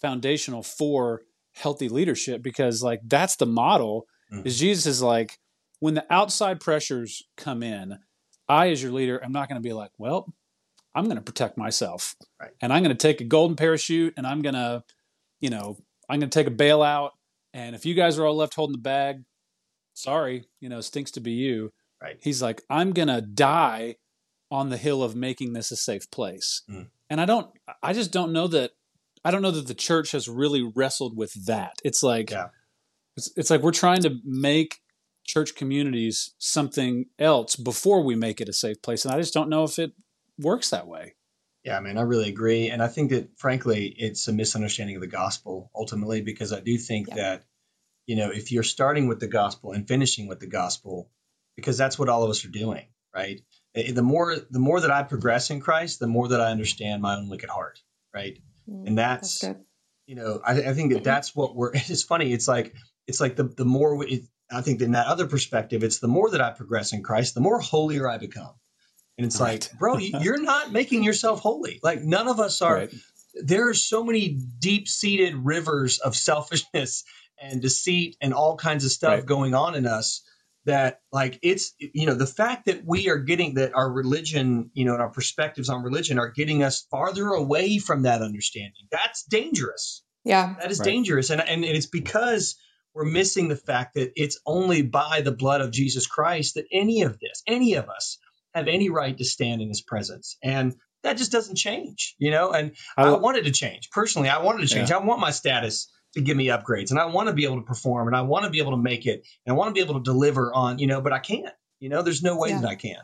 [0.00, 1.22] foundational for
[1.54, 4.46] healthy leadership because like that's the model Mhm.
[4.46, 5.38] is jesus is like
[5.80, 7.98] when the outside pressures come in
[8.48, 10.32] i as your leader I'm not going to be like well
[10.94, 12.50] i'm going to protect myself Right.
[12.60, 14.82] and i'm going to take a golden parachute and i'm going to
[15.40, 15.76] you know
[16.08, 17.10] i'm going to take a bailout
[17.54, 19.22] and if you guys are all left holding the bag
[19.94, 21.70] sorry you know stinks to be you
[22.02, 22.18] Right.
[22.20, 23.96] he's like i'm going to die
[24.52, 26.62] on the hill of making this a safe place.
[26.70, 26.88] Mm.
[27.10, 27.50] And I don't
[27.82, 28.72] I just don't know that
[29.24, 31.80] I don't know that the church has really wrestled with that.
[31.82, 32.48] It's like Yeah.
[33.16, 34.80] it's, it's like we're trying to make
[35.24, 39.48] church communities something else before we make it a safe place and I just don't
[39.48, 39.92] know if it
[40.38, 41.14] works that way.
[41.64, 42.68] Yeah, I mean, I really agree.
[42.70, 46.76] And I think that, frankly, it's a misunderstanding of the gospel ultimately, because I do
[46.76, 47.14] think Yeah.
[47.14, 47.44] that,
[48.06, 51.08] you know, if you're starting with the gospel and finishing with the gospel,
[51.54, 53.40] because that's what all of us are doing, right?
[53.74, 57.02] Eh, The more, the more that I progress in Christ, the more that I understand
[57.02, 57.80] my own wicked heart,
[58.14, 58.38] right?
[58.68, 59.64] Mm, And that's, That's good.
[60.06, 61.72] you know, I, I think that that's what we're.
[61.74, 62.32] It's funny.
[62.32, 62.74] It's like
[63.06, 66.08] it's like the the more we, it, I think in that other perspective, it's the
[66.08, 68.54] more that I progress in Christ, the more holier I become.
[69.18, 69.66] And it's Right.
[69.70, 71.80] like, bro, you, you're not making yourself holy.
[71.82, 72.76] Like none of us are.
[72.76, 72.94] Right.
[73.34, 77.04] There are so many deep seated rivers of selfishness
[77.40, 79.26] and deceit and all kinds of stuff Right.
[79.26, 80.22] going on in us
[80.64, 84.84] that like it's you know the fact that we are getting that our religion you
[84.84, 88.86] know and our perspectives on religion are getting us farther away from that understanding.
[88.90, 90.02] That's dangerous.
[90.24, 90.54] Yeah.
[90.60, 90.84] that is Right.
[90.86, 91.30] dangerous.
[91.30, 92.56] And, and it's because
[92.94, 97.02] we're missing the fact that it's only by the blood of jesus christ that any
[97.02, 98.18] of this any of us
[98.54, 100.36] have any right to stand in his presence.
[100.44, 102.52] And that just doesn't change you know?
[102.52, 103.90] And I- I, wanted to change.
[103.90, 104.92] Personally i wanted to change.
[104.92, 107.62] I want my status to give me upgrades and i want to be able to
[107.66, 109.80] perform and i want to be able to make it and i want to be
[109.80, 112.60] able to deliver on you know but i can't you know there's no way Yeah.
[112.60, 112.98] that i can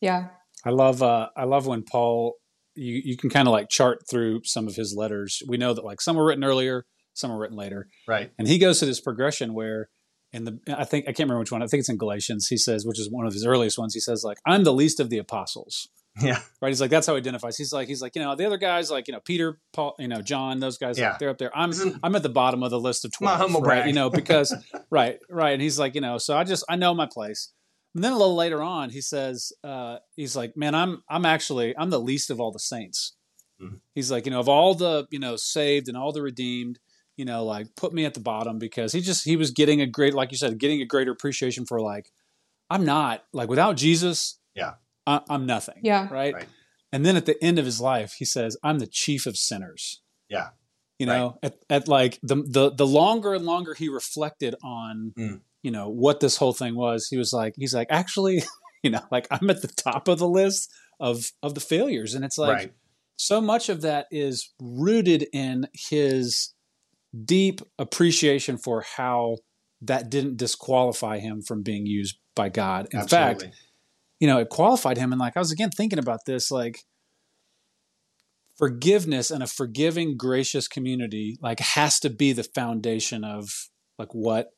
[0.00, 0.28] Yeah.
[0.64, 2.34] I love uh I love when Paul
[2.74, 5.42] you you can kind of like chart through some of his letters.
[5.48, 7.88] We know that like some were written earlier, some were written later.
[8.06, 9.88] right And he goes to this progression where
[10.32, 11.62] in the I think I can't remember which one.
[11.62, 12.46] I think it's in Galatians.
[12.48, 13.94] He says, which is one of his earliest ones.
[13.94, 15.88] He says like, "I'm the least of the apostles."
[16.20, 16.68] Yeah Right?
[16.68, 17.56] He's like, that's how he identifies.
[17.56, 20.08] He's like, he's like, you know, the other guys, like you know, Peter, Paul, you
[20.08, 21.10] know, John, those guys, Yeah.
[21.10, 21.56] like, they're up there.
[21.56, 23.38] I'm Isn't- I'm at the bottom of the list of My twelve.
[23.40, 23.86] humble right?
[23.86, 24.54] You know, because
[24.90, 25.52] right, right.
[25.52, 27.52] And he's like, you know, so I just I know my place.
[27.94, 31.76] And then a little later on, he says, uh, he's like, man, I'm I'm actually
[31.76, 33.16] I'm the least of all the saints.
[33.62, 33.80] Mhm.
[33.94, 36.78] He's like, you know, of all the you know saved and all the redeemed,
[37.16, 39.86] you know, like put me at the bottom because he just he was getting a
[39.86, 42.10] great, like you said, getting a greater appreciation for like,
[42.68, 44.74] I'm not like without Jesus, Yeah.
[45.10, 45.80] I, I'm nothing.
[45.82, 46.08] Yeah.
[46.10, 46.34] right.
[46.34, 46.46] Right.
[46.92, 50.02] And then at the end of his life, he says, "I'm the chief of sinners."
[50.28, 50.48] Yeah.
[50.98, 55.40] You know, at, at like the the the longer and longer he reflected on, Mm.
[55.62, 58.42] you know, what this whole thing was, he was like, he's like, actually,
[58.82, 62.24] you know, like I'm at the top of the list of of the failures, and
[62.24, 62.72] it's like right
[63.20, 66.54] so much of that is rooted in his
[67.24, 69.36] deep appreciation for how
[69.82, 72.88] that didn't disqualify him from being used by God.
[72.92, 73.52] In fact, absolutely
[74.20, 75.12] you know, it qualified him.
[75.12, 76.80] And like, I was again thinking about this, like,
[78.58, 83.48] forgiveness and a forgiving, gracious community like has to be the foundation of
[83.98, 84.48] like what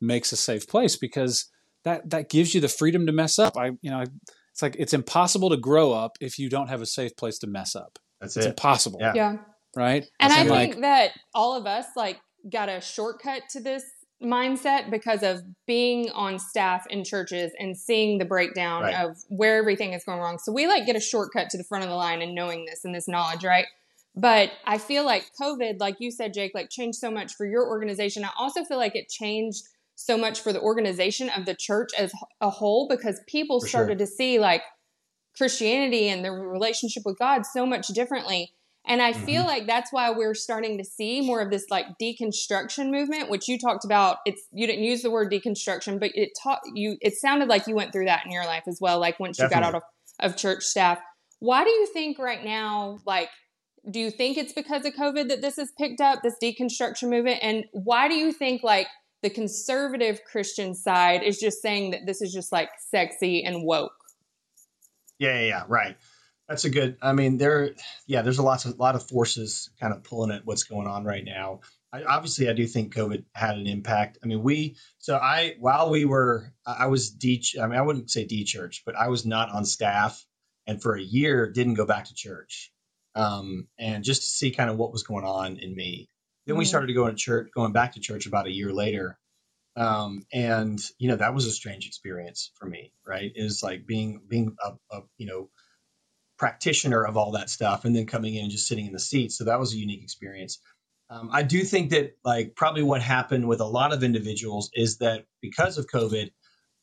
[0.00, 1.50] makes a safe place because
[1.84, 3.56] that that gives you the freedom to mess up.
[3.56, 4.04] I you know
[4.52, 7.46] it's like it's impossible to grow up if you don't have a safe place to
[7.48, 7.98] mess up.
[8.20, 8.40] That's it.
[8.40, 8.50] It's it.
[8.50, 9.12] impossible, Yeah.
[9.14, 9.36] Yeah.
[9.76, 10.04] right?
[10.20, 12.20] And I And, think like that all of us like
[12.52, 13.82] got a shortcut to this
[14.22, 18.94] mindset because of being on staff in churches and seeing the breakdown Right.
[18.94, 20.38] of where everything is going wrong.
[20.38, 22.84] So we like get a shortcut to the front of the line and knowing this
[22.84, 23.66] and this knowledge, right?
[24.16, 27.68] But I feel like COVID, like you said, Jake, like changed so much for your
[27.68, 28.24] organization.
[28.24, 29.62] I also feel like it changed
[29.94, 33.80] so much for the organization of the church as a whole because people For sure.
[33.80, 34.62] started to see like
[35.36, 38.52] Christianity and the relationship with God so much differently.
[38.86, 39.48] And I feel mm-hmm.
[39.48, 43.58] like that's why we're starting to see more of this like deconstruction movement, which you
[43.58, 44.18] talked about.
[44.24, 46.96] It's you didn't use the word deconstruction, but it taught you.
[47.00, 48.98] It sounded like you went through that in your life as well.
[48.98, 49.82] Like once you got out of,
[50.20, 50.98] of church staff.
[51.40, 53.28] Why do you think right now, like,
[53.90, 57.40] do you think it's because of COVID that this has picked up this deconstruction movement?
[57.42, 58.88] And why do you think like
[59.22, 63.92] the conservative Christian side is just saying that this is just like sexy and woke?
[65.18, 65.96] Yeah, yeah, yeah, right.
[66.48, 66.96] That's a good.
[67.02, 67.74] I mean, there,
[68.06, 71.04] yeah, there's a lot of lot of forces kind of pulling at what's going on
[71.04, 71.60] right now.
[71.92, 74.18] I, obviously, I do think COVID had an impact.
[74.22, 74.76] I mean, we.
[74.98, 78.96] So I, while we were, I was I mean, I wouldn't say D church, but
[78.96, 80.24] I was not on staff,
[80.66, 82.72] and for a year didn't go back to church,
[83.14, 86.08] um, and just to see kind of what was going on in me.
[86.46, 86.68] Then we Mhm.
[86.68, 89.18] started going to church, going back to church about a year later,
[89.76, 92.92] um, and you know that was a strange experience for me.
[93.06, 95.50] Right, it was like being being a, a you know
[96.38, 99.32] practitioner of all that stuff and then coming in and just sitting in the seat.
[99.32, 100.60] So that was a unique experience.
[101.10, 104.98] Um, I do think that like probably what happened with a lot of individuals is
[104.98, 106.30] that because of COVID,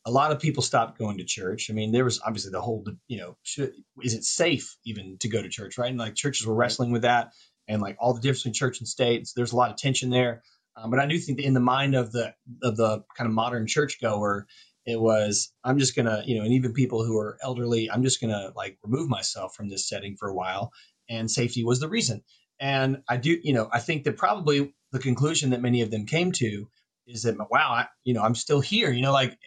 [0.07, 1.69] a lot of people stopped going to church.
[1.69, 5.29] I mean, there was obviously the whole, you know, should, is it safe even to
[5.29, 5.89] go to church, right?
[5.89, 7.33] And like churches were wrestling with that
[7.67, 9.27] and like all the difference between church and state.
[9.27, 10.43] So There's a lot of tension there.
[10.75, 13.33] Um, but I do think that in the mind of the of the kind of
[13.33, 14.45] modern churchgoer,
[14.85, 18.21] it was i'm just gonna you know and even people who are elderly i'm just
[18.21, 20.71] gonna like remove myself from this setting for a while
[21.09, 22.23] and safety was the reason
[22.59, 26.05] and i do you know i think that probably the conclusion that many of them
[26.05, 26.67] came to
[27.07, 29.37] is that wow I, you know i'm still here you know like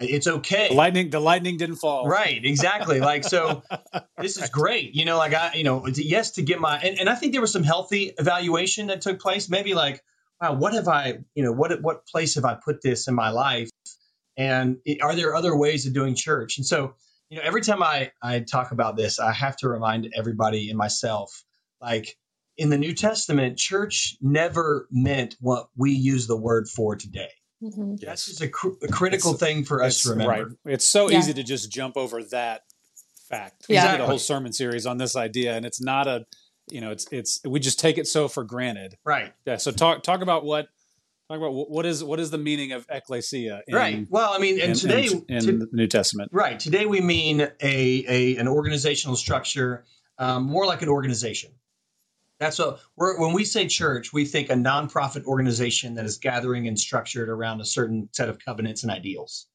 [0.00, 2.06] it's okay the lightning, the lightning didn't fall.
[2.06, 3.00] Right, exactly.
[3.00, 3.62] Like so,
[4.18, 4.94] this is great.
[4.94, 7.40] You know, like I, you know, yes to get my, and, and I think there
[7.42, 9.50] was some healthy evaluation that took place.
[9.50, 10.02] Maybe like,
[10.40, 13.30] wow, what have I, you know, what what place have I put this in my
[13.30, 13.68] life?
[14.40, 16.56] And it, are there other ways of doing church?
[16.58, 16.94] And so,
[17.28, 20.78] you know, every time I I talk about this, I have to remind everybody and
[20.78, 21.44] myself,
[21.80, 22.16] like
[22.56, 27.30] in the New Testament, church never meant what we use the word for today.
[27.62, 27.96] Mm-hmm.
[27.96, 28.26] That's Yes.
[28.26, 30.32] just a, cr- a critical It's- thing for us to remember.
[30.64, 30.74] right.
[30.74, 31.18] It's so Yeah.
[31.18, 32.62] easy to just jump over that
[33.28, 33.66] fact.
[33.68, 33.92] We Yeah.
[33.92, 36.24] did a whole sermon series on this idea, and it's not a,
[36.70, 38.96] you know, it's it's we just take it so for granted.
[39.04, 39.32] Right.
[39.46, 39.56] Yeah.
[39.58, 40.68] So talk talk about what
[41.30, 44.06] talk about what what is what is the meaning of ecclesia in, right.
[44.10, 46.30] Well, I mean, and in, today, in, in to- the New Testament?
[46.32, 46.58] Right.
[46.58, 49.84] Today we mean a, a an organizational structure,
[50.18, 51.52] um, more like an organization.
[52.38, 56.66] That's what we're, when we say church, we think a nonprofit organization that is gathering
[56.68, 59.46] and structured around a certain set of covenants and ideals.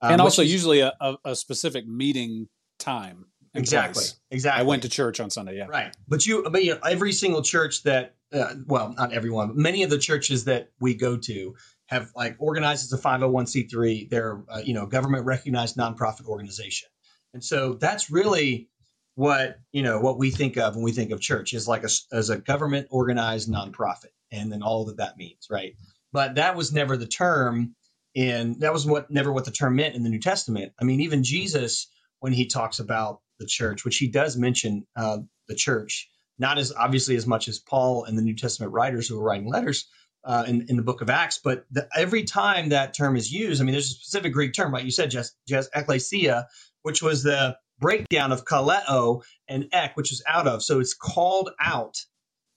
[0.00, 3.26] Um, and also is- usually a, a, a specific meeting time.
[3.52, 4.14] exactly, place.
[4.30, 4.60] exactly.
[4.60, 5.58] I went to church on Sunday.
[5.58, 5.66] Yeah.
[5.66, 5.94] Right.
[6.08, 9.82] But you, but you know, every single church that, uh, well, not everyone, but many
[9.82, 11.54] of the churches that we go to
[11.86, 14.08] have like organized as a 501c3.
[14.08, 16.88] They're, uh, you know, government recognized nonprofit organization.
[17.34, 18.68] And so that's really
[19.16, 21.88] what, you know, what we think of when we think of church is like a,
[22.12, 25.48] as a government organized nonprofit and then all that that means.
[25.50, 25.74] Right.
[26.12, 27.74] But that was never the term
[28.16, 30.72] and that was what, never what the term meant in the New Testament.
[30.80, 31.88] I mean, even Jesus,
[32.20, 36.09] when he talks about the church, which he does mention uh, the church,
[36.40, 39.48] not as obviously as much as Paul and the New Testament writers who were writing
[39.48, 39.86] letters
[40.24, 43.60] uh, in, in the book of Acts, but the, every time that term is used,
[43.60, 46.46] I mean, there's a specific Greek term, like you said, just, just ekklesia,
[46.82, 50.62] which was the breakdown of kaleo and ek, which is out of.
[50.62, 51.96] So it's called out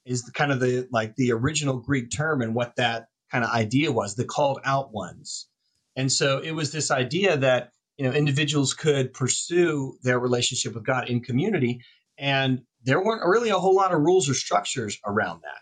[0.06, 3.50] is the kind of the like the original Greek term and what that kind of
[3.52, 5.48] idea was, the called out ones.
[5.96, 10.86] And so it was this idea that you know individuals could pursue their relationship with
[10.86, 11.82] God in community,
[12.18, 15.62] and there weren't really a whole lot of rules or structures around that.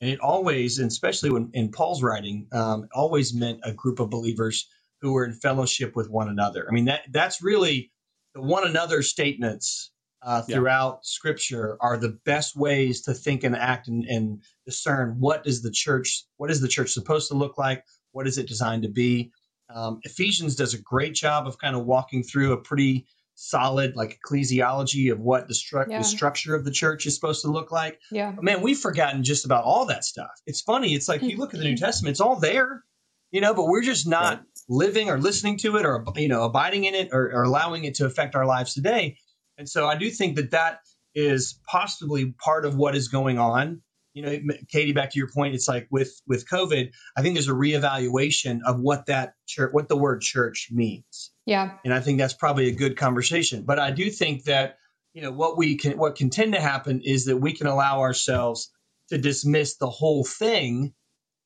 [0.00, 4.10] And it always, and especially when in Paul's writing, um, always meant a group of
[4.10, 4.68] believers
[5.00, 6.66] who were in fellowship with one another.
[6.68, 7.92] I mean that that's really
[8.34, 9.90] the one another statements
[10.22, 10.56] uh, Yeah.
[10.56, 15.62] throughout Scripture are the best ways to think and act and, and discern what is
[15.62, 18.88] the church, what is the church supposed to look like, what is it designed to
[18.88, 19.32] be.
[19.74, 23.06] Um, Ephesians does a great job of kind of walking through a pretty
[23.44, 25.98] solid like ecclesiology of what the, stru- Yeah.
[25.98, 27.98] the structure of the church is supposed to look like.
[28.12, 28.30] Yeah.
[28.30, 30.30] But man, we've forgotten just about all that stuff.
[30.46, 30.94] It's funny.
[30.94, 32.84] It's like you look at the New Testament; it's all there,
[33.32, 36.84] you know, but we're just not living or listening to it or you know abiding
[36.84, 39.16] in it or, or allowing it to affect our lives today.
[39.58, 40.78] And so I do think that that
[41.14, 43.82] is possibly part of what is going on.
[44.14, 44.38] You know,
[44.68, 48.60] Katie, back to your point, it's like with with COVID, I think there's a reevaluation
[48.66, 51.78] of what that church, what the word church means Yeah.
[51.84, 53.64] and I think that's probably a good conversation.
[53.64, 54.76] But I do think that
[55.14, 58.00] you know what we can what can tend to happen is that we can allow
[58.00, 58.70] ourselves
[59.08, 60.94] to dismiss the whole thing,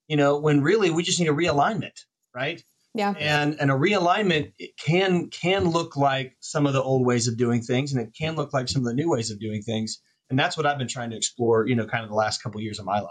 [0.08, 1.98] you know, when really we just need a realignment,
[2.34, 2.62] right?
[2.94, 3.14] Yeah.
[3.18, 7.36] And and a realignment it can can look like some of the old ways of
[7.36, 10.00] doing things, and it can look like some of the new ways of doing things.
[10.30, 12.58] And that's what I've been trying to explore, you know, kind of the last couple
[12.58, 13.10] of years of my life.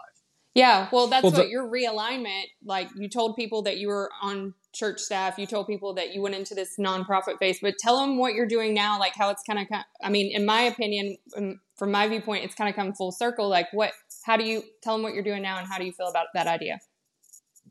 [0.54, 2.44] Yeah, well, that's Well, what the- your realignment.
[2.64, 5.38] Like you told people that you were on church staff.
[5.38, 7.60] You told people that you went into this nonprofit phase.
[7.62, 8.98] But tell them what you're doing now.
[9.00, 9.68] Like how it's kind of.
[10.02, 13.50] I mean, in my opinion, um, from my viewpoint, it's kind of come full circle.
[13.50, 13.92] Like what?
[14.26, 16.28] How do you tell them what you're doing now, and how do you feel about
[16.34, 16.80] that idea?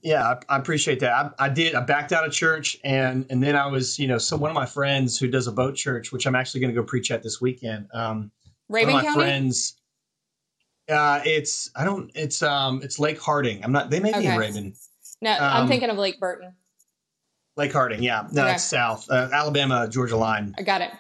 [0.03, 1.13] Yeah, I, I appreciate that.
[1.39, 1.75] I, I did.
[1.75, 4.55] I backed out of church, and and then I was, you know, so one of
[4.55, 7.23] my friends who does a boat church, which I'm actually going to go preach at
[7.23, 7.89] this weekend.
[7.95, 8.31] Um,
[8.71, 9.15] Rabun my County.
[9.15, 9.77] friends.
[10.89, 12.11] Uh, it's I don't.
[12.15, 12.81] It's um.
[12.83, 13.65] It's Lake Harding.
[13.65, 13.91] I'm not.
[13.91, 14.77] They may be in Rabun.
[15.23, 16.55] No, I'm um, thinking of Lake Burton.
[17.57, 18.03] Lake Harding.
[18.03, 18.27] Yeah.
[18.33, 18.55] No, Okay.
[18.55, 19.07] it's south.
[19.11, 20.55] Uh, Alabama, Georgia line.
[20.59, 20.91] I got it.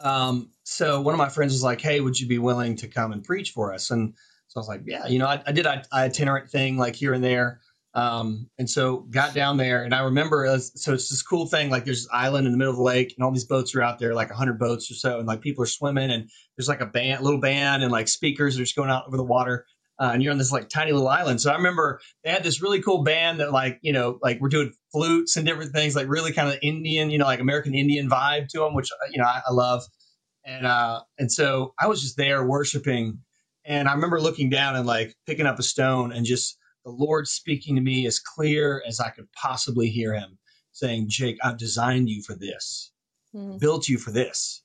[0.00, 3.12] Um, so one of my friends was like, "Hey, would you be willing to come
[3.12, 4.14] and preach for us?" And
[4.48, 7.12] so I was like, "Yeah, you know, I, I did a itinerant thing like here
[7.12, 7.60] and there."
[7.94, 11.70] Um, and so got down there, and I remember, uh, so it's this cool thing.
[11.70, 13.82] Like there's this island in the middle of the lake, and all these boats are
[13.82, 16.80] out there, like hundred boats or so, and like people are swimming, and there's like
[16.80, 19.64] a band, little band, and like speakers are just going out over the water.
[19.96, 21.40] Uh, and you're on this like tiny little island.
[21.40, 24.48] So I remember they had this really cool band that like you know like we're
[24.48, 28.10] doing flutes and different things, like really kind of Indian, you know, like American Indian
[28.10, 29.84] vibe to them, which uh, you know I, I love
[30.44, 33.20] and uh and so I was just there worshiping
[33.64, 37.26] and I remember looking down and like picking up a stone and just the Lord
[37.26, 40.38] speaking to me as clear as I could possibly hear him
[40.72, 42.92] saying, Jake, I've designed you for this,
[43.34, 43.58] Mhm.
[43.60, 44.62] built you for this.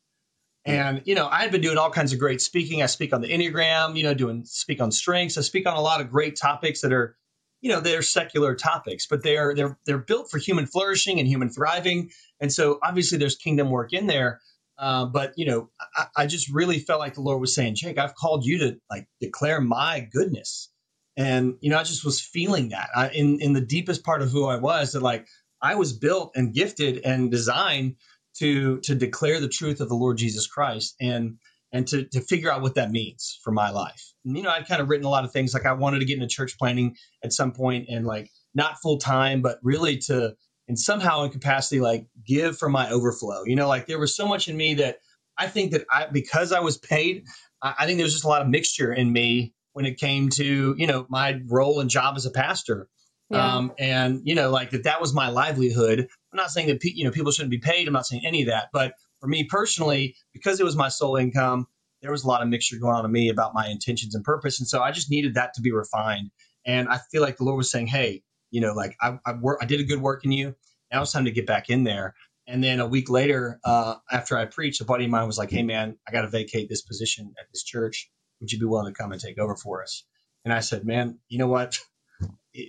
[0.65, 2.83] And you know, I've been doing all kinds of great speaking.
[2.83, 5.37] I speak on the Enneagram, you know, doing speak on strengths.
[5.37, 7.15] I speak on a lot of great topics that are,
[7.61, 11.49] you know, they're secular topics, but they're they're they're built for human flourishing and human
[11.49, 12.11] thriving.
[12.41, 14.41] And so obviously there's kingdom work in there.
[14.77, 17.97] Uh, but you know, I, I just really felt like the Lord was saying, Jake,
[17.97, 20.69] I've called you to like declare my goodness.
[21.19, 24.31] And you know, I just was feeling that I, in in the deepest part of
[24.31, 25.27] who I was that like
[25.61, 27.97] I was built and gifted and designed
[28.37, 31.37] to to declare the truth of the Lord Jesus Christ and
[31.73, 34.13] and to to figure out what that means for my life.
[34.23, 36.05] And, you know, I'd kind of written a lot of things like I wanted to
[36.05, 40.35] get into church planning at some point and like not full time, but really to
[40.69, 43.43] and somehow in capacity like give from my overflow.
[43.43, 44.99] You know, like there was so much in me that
[45.37, 47.25] I think that I because I was paid,
[47.61, 50.75] I, I think was just a lot of mixture in me when it came to
[50.77, 52.89] you know my role and job as a pastor.
[53.29, 53.55] Yeah.
[53.55, 55.99] Um, and you know, like that that was my livelihood.
[55.99, 57.87] I'm not saying that pe- you know people shouldn't be paid.
[57.87, 58.71] I'm not saying any of that.
[58.73, 61.65] But for me personally, because it was my sole income,
[62.01, 64.59] there was a lot of mixture going on in me about my intentions and purpose.
[64.59, 66.29] And so I just needed that to be refined.
[66.65, 69.59] And I feel like the Lord was saying, "Hey, you know, like I I, work,
[69.61, 70.55] I did a good work in you.
[70.91, 72.15] Now it's time to get back in there."
[72.47, 75.51] And then a week later, uh, after I preached, a buddy of mine was like,
[75.51, 78.09] "Hey, man, I got to vacate this position at this church.
[78.41, 80.03] Would you be willing to come and take over for us?"
[80.45, 81.77] And I said, "Man, you know what?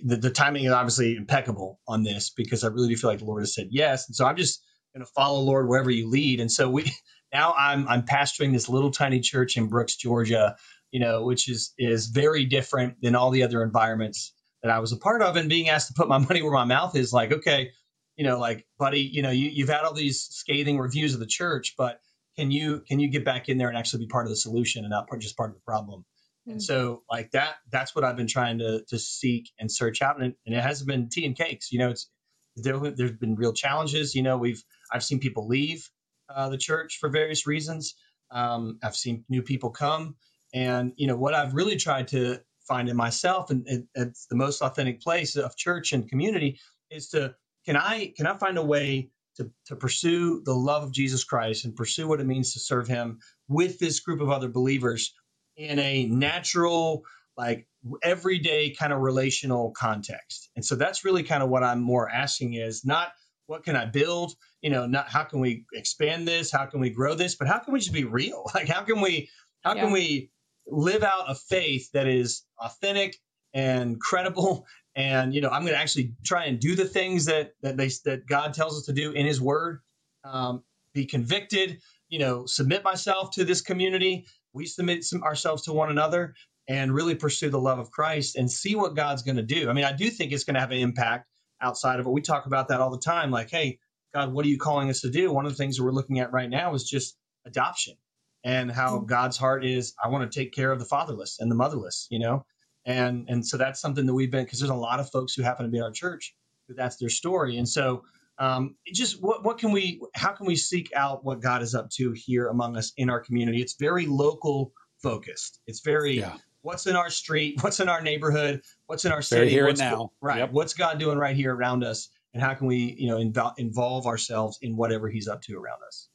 [0.03, 3.25] the, the timing is obviously impeccable on this because I really do feel like the
[3.25, 4.07] Lord has said yes.
[4.07, 4.63] And so I'm just
[4.93, 6.39] going to follow Lord wherever you lead.
[6.39, 6.91] And so we
[7.33, 10.55] now I'm I'm pastoring this little tiny church in Brooks, Georgia,
[10.91, 14.91] you know, which is is very different than all the other environments that I was
[14.91, 15.35] a part of.
[15.35, 17.71] And being asked to put my money where my mouth is, like, okay,
[18.15, 21.25] you know, like, buddy, you know, you, you've had all these scathing reviews of the
[21.25, 21.99] church, but
[22.41, 24.83] can you can you get back in there and actually be part of the solution
[24.83, 26.05] and not part, just part of the problem?
[26.47, 30.19] And so like that, that's what I've been trying to to seek and search out.
[30.19, 31.71] And, and it hasn't been tea and cakes.
[31.71, 32.09] You know, it's
[32.55, 34.15] there, there's been real challenges.
[34.15, 35.87] You know, we've I've seen people leave
[36.33, 37.93] uh, the church for various reasons.
[38.31, 40.15] Um, I've seen new people come,
[40.51, 44.35] and you know what I've really tried to find in myself, and, and it's the
[44.35, 47.35] most authentic place of church and community is to
[47.67, 51.65] can I can I find a way to to pursue the love of Jesus Christ
[51.65, 55.13] and pursue what it means to serve Him with this group of other believers
[55.57, 57.03] in a natural,
[57.37, 57.67] like
[58.03, 60.49] everyday kind of relational context.
[60.55, 63.09] And so that's really kind of what I'm more asking is not
[63.47, 66.89] what can I build, you know, not how can we expand this, how can we
[66.89, 68.45] grow this, but how can we just be real?
[68.55, 69.29] Like how can we
[69.61, 69.83] how Yeah.
[69.85, 70.31] can we
[70.67, 73.17] live out a faith that is authentic
[73.53, 74.65] and credible
[74.95, 77.89] and you know I'm going to actually try and do the things that that they
[78.05, 79.79] that God tells us to do in his word
[80.23, 80.63] um,
[80.93, 81.81] be convicted
[82.11, 84.27] you know, submit myself to this community.
[84.53, 86.35] We submit some, ourselves to one another
[86.67, 89.69] and really pursue the love of Christ and see what God's going to do.
[89.69, 91.27] I mean, I do think it's going to have an impact
[91.61, 92.11] outside of it.
[92.11, 93.31] We talk about that all the time.
[93.31, 93.79] Like, hey,
[94.13, 95.31] God, what are you calling us to do?
[95.31, 97.95] One of the things that we're looking at right now is just adoption
[98.43, 99.93] and how God's heart is.
[100.03, 102.45] I want to take care of the fatherless and the motherless, you know,
[102.85, 105.43] and and so that's something that we've been because there's a lot of folks who
[105.43, 106.35] happen to be in our church
[106.67, 108.03] who that's their story, and so
[108.37, 111.89] um, just what what can we how can we seek out what God is up
[111.91, 113.61] to here among us in our community?
[113.61, 114.73] It's very local
[115.03, 115.59] focused.
[115.67, 116.35] It's very Yeah.
[116.61, 119.77] what's in our street, what's in our neighborhood, what's in our Very city, here and
[119.77, 120.11] now.
[120.21, 120.39] right?
[120.39, 120.51] Yep.
[120.51, 124.07] What's God doing right here around us, and how can we you know invo- involve
[124.07, 126.07] ourselves in whatever He's up to around us?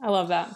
[0.00, 0.54] I love that.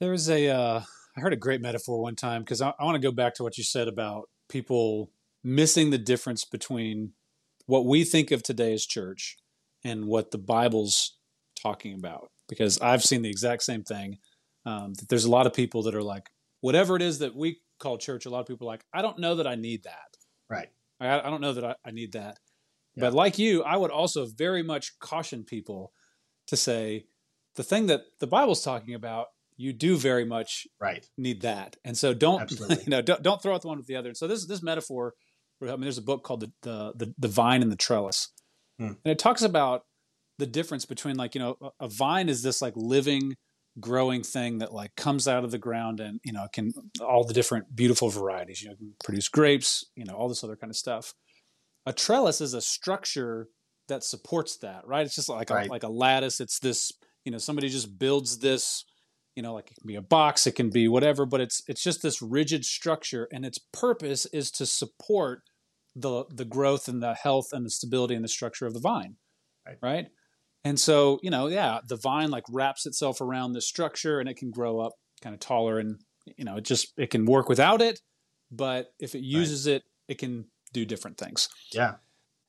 [0.00, 0.80] There's a, uh,
[1.16, 3.42] I heard a great metaphor one time because I, I want to go back to
[3.44, 5.10] what you said about people
[5.42, 7.12] missing the difference between
[7.66, 9.36] what we think of today as church
[9.82, 11.18] and what the Bible's
[11.60, 12.28] talking about.
[12.48, 14.18] Because I've seen the exact same thing.
[14.64, 16.30] Um, that there's a lot of people that are like,
[16.60, 19.18] whatever it is that we call church, a lot of people are like, I don't
[19.18, 20.16] know that I need that.
[20.48, 20.68] Right.
[21.00, 22.38] I, I don't know that I, I need that.
[22.94, 23.00] Yeah.
[23.00, 25.92] But like you, I would also very much caution people
[26.46, 27.06] to say
[27.56, 29.26] the thing that the Bible's talking about,
[29.56, 31.06] you do very much Right.
[31.16, 31.76] need that.
[31.84, 32.84] And so don't Absolutely.
[32.84, 34.08] you know don't, don't throw out the one with the other.
[34.08, 35.14] And so this this metaphor,
[35.62, 38.28] I mean, there's a book called the the the, the vine and the trellis,
[38.78, 38.86] Hmm.
[39.04, 39.82] and it talks about
[40.38, 43.34] the difference between like you know a, a vine is this like living
[43.80, 47.34] growing thing that like comes out of the ground and you know can all the
[47.34, 50.76] different beautiful varieties you know can produce grapes you know all this other kind of
[50.76, 51.12] stuff
[51.84, 53.48] a trellis is a structure
[53.88, 55.66] that supports that right it's just like Right.
[55.66, 56.92] a, like a lattice it's this
[57.24, 58.84] you know somebody just builds this
[59.36, 61.82] you know like it can be a box it can be whatever but it's it's
[61.82, 65.42] just this rigid structure and its purpose is to support
[65.96, 69.16] the the growth and the health and the stability and the structure of the vine
[69.66, 69.78] Right.
[69.82, 70.06] right
[70.64, 74.36] and so you know yeah the vine like wraps itself around this structure and it
[74.36, 76.00] can grow up kind of taller and
[76.36, 78.00] you know it just it can work without it
[78.50, 81.94] but if it uses it it can do different things Yeah.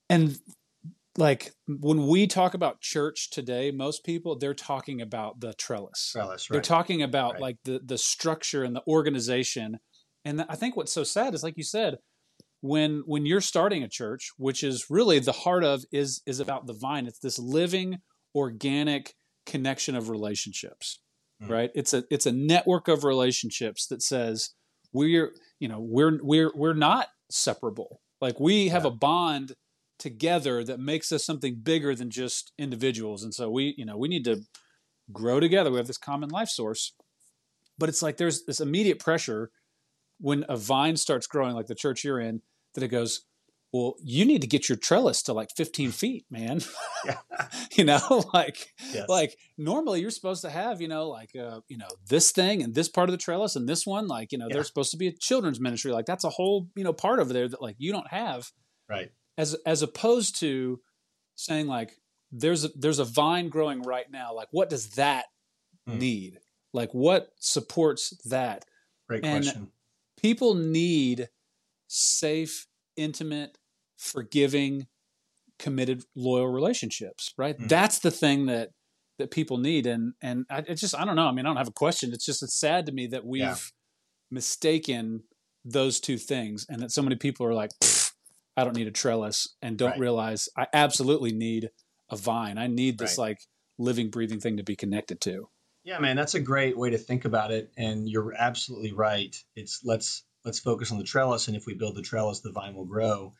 [0.09, 0.37] and
[1.17, 6.49] like when we talk about church today most people they're talking about the trellis Trellis.
[6.49, 6.55] right.
[6.55, 7.41] they're talking about Right.
[7.41, 9.79] like the the structure and the organization
[10.23, 11.97] and i think what's so sad is like you said
[12.61, 16.67] when when you're starting a church which is really the heart of is is about
[16.67, 17.99] the vine it's this living
[18.33, 19.13] organic
[19.45, 20.99] connection of relationships
[21.41, 21.49] Mhm.
[21.49, 24.51] right it's a it's a network of relationships that says
[24.93, 28.89] we're you know we're we're we're not separable like we have Yeah.
[28.89, 29.53] a bond
[29.97, 34.07] together that makes us something bigger than just individuals and so we you know we
[34.07, 34.41] need to
[35.11, 36.93] grow together we have this common life source
[37.77, 39.51] but it's like there's this immediate pressure
[40.19, 42.41] when a vine starts growing like the church you're in
[42.73, 43.25] that it goes
[43.71, 46.61] well you need to get your trellis to like 15 feet man
[47.05, 47.17] Yeah.
[47.77, 49.07] you know like Yes.
[49.07, 52.73] like normally you're supposed to have you know like uh, you know this thing and
[52.75, 54.55] this part of the trellis and this one like you know Yeah.
[54.55, 57.31] there's supposed to be a children's ministry like that's a whole you know part over
[57.33, 58.51] there that like you don't have
[58.89, 59.11] right.
[59.37, 60.79] As as opposed to
[61.35, 61.97] saying like
[62.31, 65.25] there's a, there's a vine growing right now like what does that
[65.87, 65.99] Hmm.
[65.99, 66.39] need
[66.73, 68.65] like what supports that
[69.07, 69.71] Great and- question.
[70.19, 71.29] people need
[71.87, 72.65] safe
[72.95, 73.57] intimate
[73.97, 74.87] forgiving
[75.59, 77.69] committed loyal relationships right Mhm.
[77.69, 78.71] that's the thing that
[79.19, 81.55] that people need and and I, it's just i don't know i mean i don't
[81.57, 83.55] have a question it's just it's sad to me that we've Yeah.
[84.31, 85.23] mistaken
[85.63, 87.94] those two things and that so many people are like "Pfft,
[88.57, 89.99] i don't need a trellis and don't Right.
[89.99, 91.69] realize i absolutely need
[92.09, 93.29] a vine i need this Right.
[93.29, 93.39] like
[93.77, 95.49] living breathing thing to be connected to
[95.83, 99.35] Yeah, man, that's a great way to think about it, and you're absolutely right.
[99.55, 102.73] It's let's let's focus on the trellis, and if we build the trellis, the vine
[102.73, 103.33] will grow.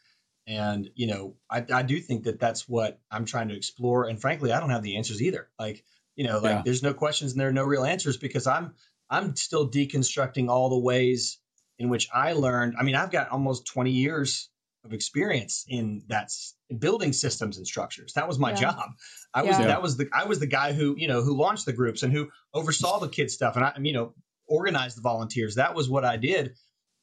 [0.45, 4.07] And you know, I, I do think that that's what I'm trying to explore.
[4.07, 5.49] And frankly, I don't have the answers either.
[5.57, 5.84] Like,
[6.16, 6.61] you know, like Yeah.
[6.66, 8.76] there's no questions and there are no real answers because I'm
[9.09, 11.39] I'm still deconstructing all the ways
[11.80, 12.76] in which I learned.
[12.80, 14.49] I mean, I've got almost 20 years
[14.86, 16.31] of experience in that
[16.79, 18.13] building systems and structures.
[18.13, 18.55] That was my Yeah.
[18.55, 18.89] job.
[19.33, 19.67] I was Yeah.
[19.67, 22.13] that was the I was the guy who you know who launched the groups and
[22.13, 24.13] who oversaw the kids stuff and I you know
[24.47, 25.55] organized the volunteers.
[25.55, 26.55] That was what I did,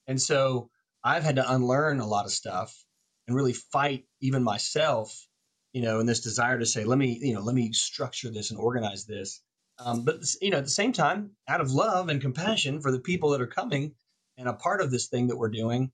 [0.06, 0.70] and so
[1.04, 2.84] I've had to unlearn a lot of stuff
[3.26, 5.26] and really fight even myself,
[5.72, 8.50] you know, in this desire to say, let me you know let me structure this
[8.50, 9.42] and organize this.
[9.78, 13.00] Um, but you know, at the same time, out of love and compassion for the
[13.00, 13.94] people that are coming
[14.38, 15.92] and a part of this thing that we're doing,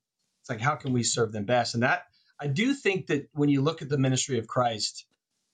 [0.49, 1.75] it's like how can we serve them best?
[1.75, 2.05] And that
[2.41, 5.07] I do think that when you look at the ministry of Christ,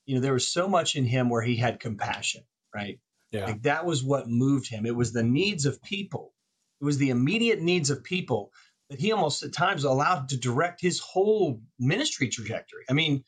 [0.05, 2.43] you know, there was so much in him where he had compassion,
[2.73, 2.99] right?
[3.31, 4.85] yeah Like that was what moved him.
[4.85, 6.33] It was the needs of people.
[6.79, 8.51] It was the immediate needs of people
[8.89, 12.85] that he almost at times allowed to direct his whole ministry trajectory.
[12.89, 13.23] I mean,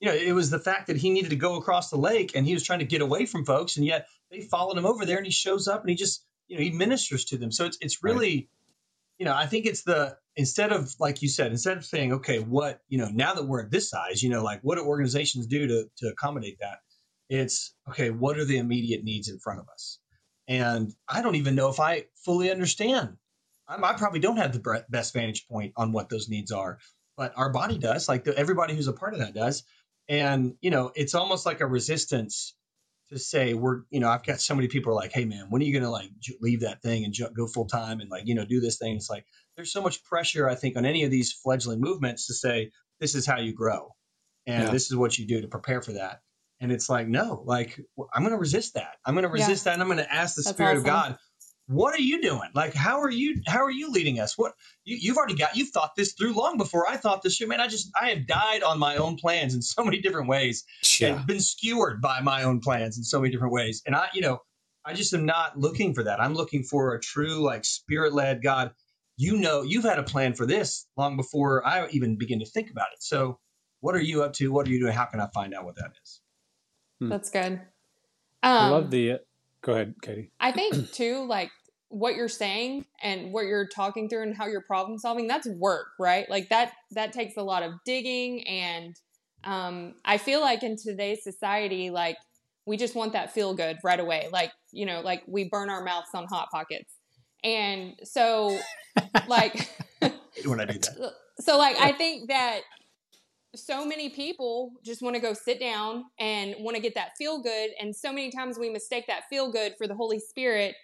[0.00, 2.44] you know, it was the fact that he needed to go across the lake and
[2.46, 5.16] he was trying to get away from folks, and yet they followed him over there,
[5.16, 7.52] and he shows up and he just, you know, he ministers to them.
[7.52, 8.50] So it's it's really,
[9.18, 12.38] you know, I think it's the instead of like you said, instead of saying, okay,
[12.38, 15.46] what you know, now that we're at this size, you know, like what do organizations
[15.46, 16.78] do to to accommodate that?
[17.28, 19.98] It's okay, what are the immediate needs in front of us?
[20.48, 23.16] And I don't even know if I fully understand.
[23.68, 26.78] I'm, I probably don't have the best vantage point on what those needs are,
[27.16, 28.08] but our body does.
[28.08, 29.64] Like the, everybody who's a part of that does.
[30.08, 32.54] And you know, it's almost like a resistance
[33.10, 33.82] to say we're.
[33.90, 35.84] You know, I've got so many people are like, "Hey, man, when are you going
[35.84, 38.60] to like leave that thing and ju- go full time and like you know do
[38.60, 39.26] this thing?" It's like
[39.56, 43.14] there's so much pressure, I think, on any of these fledgling movements to say this
[43.14, 43.94] is how you grow,
[44.46, 44.70] and Yeah.
[44.70, 46.20] this is what you do to prepare for that.
[46.60, 47.78] And it's like, no, like
[48.14, 48.96] i'm going to resist that.
[49.04, 49.44] I'm going to Yeah.
[49.46, 50.84] resist that, and I'm going to ask the That's Spirit of.
[50.84, 51.18] God,
[51.68, 52.48] what are you doing?
[52.54, 53.42] Like, how are you?
[53.46, 54.38] How are you leading us?
[54.38, 54.52] What
[54.84, 55.56] you, you've already got?
[55.56, 57.48] You've thought this through long before I thought this through.
[57.48, 60.64] Man, I just I have died on my own plans in so many different ways,
[61.00, 61.16] Yeah.
[61.16, 63.82] and been skewered by my own plans in so many different ways.
[63.84, 64.38] And I, you know,
[64.84, 66.20] I just am not looking for that.
[66.20, 68.72] I'm looking for a true, like, spirit led God.
[69.16, 72.70] You know, you've had a plan for this long before I even begin to think
[72.70, 73.02] about it.
[73.02, 73.40] So,
[73.80, 74.52] what are you up to?
[74.52, 74.92] What are you doing?
[74.92, 76.20] How can I find out what that is?
[77.00, 77.52] That's good.
[77.54, 77.60] Um,
[78.42, 79.18] I love the.
[79.66, 80.30] Go ahead, Katie.
[80.38, 81.50] I think too, like
[81.88, 85.88] what you're saying and what you're talking through and how you're problem solving, that's work,
[85.98, 86.30] right?
[86.30, 88.94] Like that that takes a lot of digging and
[89.42, 92.16] um I feel like in today's society, like
[92.64, 94.28] we just want that feel good right away.
[94.32, 96.94] Like, you know, like we burn our mouths on hot pockets.
[97.42, 98.56] And so
[99.26, 99.68] like
[100.44, 101.12] when I do that.
[101.40, 102.60] so like I think that
[103.56, 107.40] so many people just want to go sit down and want to get that feel
[107.42, 110.74] good and so many times we mistake that feel good for the Holy Spirit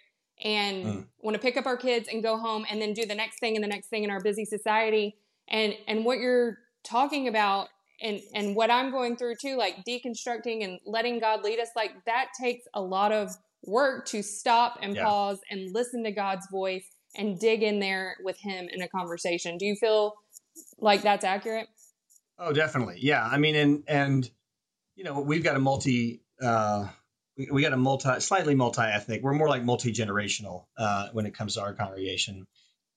[0.43, 1.07] and Mm.
[1.19, 3.55] want to pick up our kids and go home and then do the next thing
[3.55, 5.15] and the next thing in our busy society
[5.47, 7.69] and and what you're talking about
[8.01, 11.91] and and what I'm going through too like deconstructing and letting God lead us like
[12.05, 13.29] that takes a lot of
[13.65, 15.05] work to stop and Yeah.
[15.05, 19.57] pause and listen to God's voice and dig in there with him in a conversation.
[19.57, 20.15] Do you feel
[20.79, 21.67] like that's accurate?
[22.45, 22.97] Oh, definitely.
[22.99, 23.23] Yeah.
[23.23, 24.29] I mean, and and
[24.95, 26.21] you know, we've got a multi.
[26.41, 26.87] Uh,
[27.37, 29.23] we, we got a multi, slightly multi-ethnic.
[29.23, 32.45] We're more like multi-generational uh, when it comes to our congregation.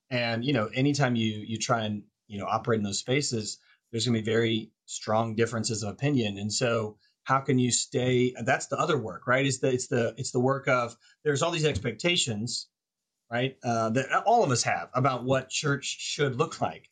[0.09, 3.59] And you know, anytime you you try and you know operate in those spaces,
[3.91, 6.37] there's going to be very strong differences of opinion.
[6.37, 8.35] And so, how can you stay?
[8.43, 9.45] That's the other work, right?
[9.45, 12.67] It's the it's the it's the work of there's all these expectations,
[13.31, 13.55] right?
[13.63, 16.89] Uh, that all of us have about what church should look like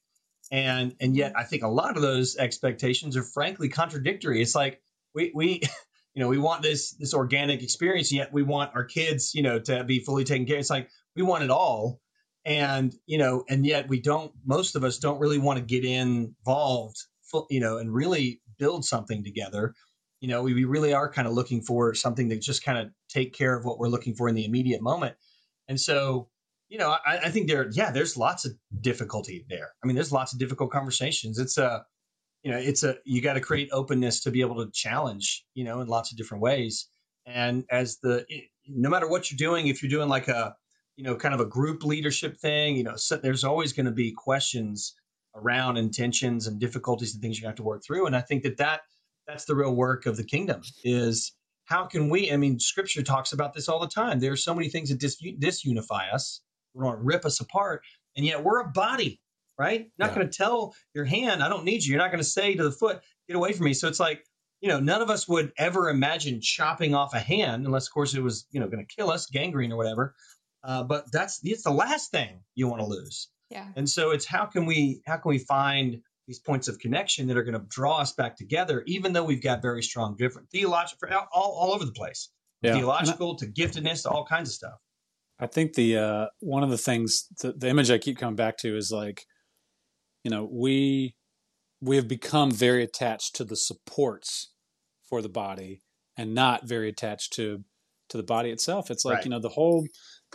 [0.52, 4.42] and and yet I think a lot of those expectations are frankly contradictory.
[4.42, 4.82] It's like
[5.14, 5.62] we we
[6.14, 9.60] you know we want this this organic experience, yet we want our kids you know
[9.60, 10.58] to be fully taken care.
[10.58, 10.62] Of.
[10.62, 12.00] It's like we want it all,
[12.46, 14.32] and you know, and yet we don't.
[14.46, 16.98] Most of us don't really want to get involved,
[17.50, 19.74] you know, and really build something together.
[20.22, 22.90] You know, we, we really are kind of looking for something to just kind of
[23.10, 25.16] take care of what we're looking for in the immediate moment,
[25.68, 26.30] and so
[26.70, 29.74] you know, I, I think there, yeah, there's lots of difficulty there.
[29.84, 31.38] I mean, there's lots of difficult conversations.
[31.38, 31.86] It's a,
[32.44, 35.64] you know, it's a, you got to create openness to be able to challenge, you
[35.64, 36.88] know, in lots of different ways.
[37.26, 38.26] And as the,
[38.68, 40.56] no matter what you're doing, if you're doing like a,
[40.96, 43.92] you know, kind of a group leadership thing, you know, so there's always going to
[43.92, 44.96] be questions
[45.36, 48.06] around intentions and difficulties and things you have to work through.
[48.06, 48.82] And I think that that,
[49.28, 51.34] that's the real work of the kingdom is
[51.66, 54.20] how can we, I mean, scripture talks about this all the time.
[54.20, 56.42] There are so many things that dis, disunify us
[56.84, 57.84] want to rip us apart.
[58.18, 59.22] And yet we're a body,
[59.58, 59.90] right?
[59.98, 60.16] Not Yeah.
[60.16, 61.92] going to tell your hand, I don't need you.
[61.92, 63.74] You're not going to say to the foot, get away from me.
[63.74, 64.24] So it's like,
[64.62, 68.14] you know, none of us would ever imagine chopping off a hand unless, of course,
[68.16, 70.16] it was, you know, going to kill us, gangrene or whatever.
[70.64, 73.30] Uh, but that's it's the last thing you want to lose.
[73.52, 73.68] Yeah.
[73.76, 77.38] And so it's how can we how can we find these points of connection that
[77.38, 81.08] are going to draw us back together, even though we've got very strong different theological
[81.32, 82.30] all, all over the place,
[82.64, 82.74] Yeah.
[82.74, 84.80] theological to giftedness to all kinds of stuff.
[85.40, 88.58] I think the uh, one of the things the, the image I keep coming back
[88.60, 89.26] to is like,
[90.24, 91.16] you know, we
[91.82, 94.52] we have become very attached to the supports
[95.10, 95.82] for the body
[96.18, 97.64] and not very attached to
[98.10, 98.90] to the body itself.
[98.90, 99.26] It's like Right.
[99.26, 99.86] you know the whole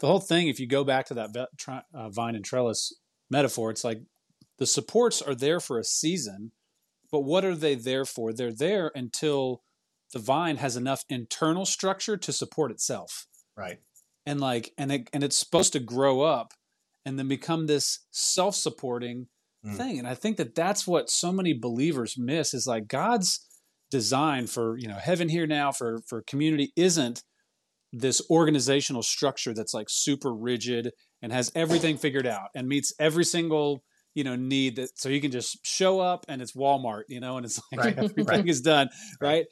[0.00, 0.48] the whole thing.
[0.48, 2.92] If you go back to that ve- tri- uh, vine and trellis
[3.30, 3.98] metaphor, it's like
[4.58, 6.52] the supports are there for a season,
[7.10, 8.32] but what are they there for?
[8.32, 9.62] They're there until
[10.12, 13.26] the vine has enough internal structure to support itself
[13.56, 13.78] Right.
[14.26, 16.52] And like and it and it's supposed to grow up
[17.04, 19.26] and then become this self-supporting
[19.62, 19.76] Mm.
[19.76, 23.46] thing and i think that that's what so many believers miss is like god's
[23.90, 27.22] design for you know heaven here now for for community isn't
[27.92, 33.24] this organizational structure that's like super rigid and has everything figured out and meets every
[33.24, 33.82] single
[34.14, 37.36] you know need that so you can just show up and it's Walmart, you know,
[37.36, 38.48] and it's like Right, everything right.
[38.48, 38.88] is done,
[39.20, 39.28] Right.
[39.28, 39.44] right?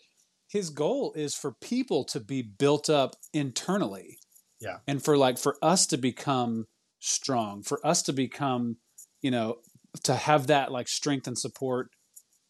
[0.49, 4.18] His goal is for people to be built up internally.
[4.61, 4.79] Yeah.
[4.87, 6.67] And for like for us to become
[7.01, 8.77] strong, for us to become,
[9.23, 9.57] you know,
[10.05, 11.91] to have that like strength and support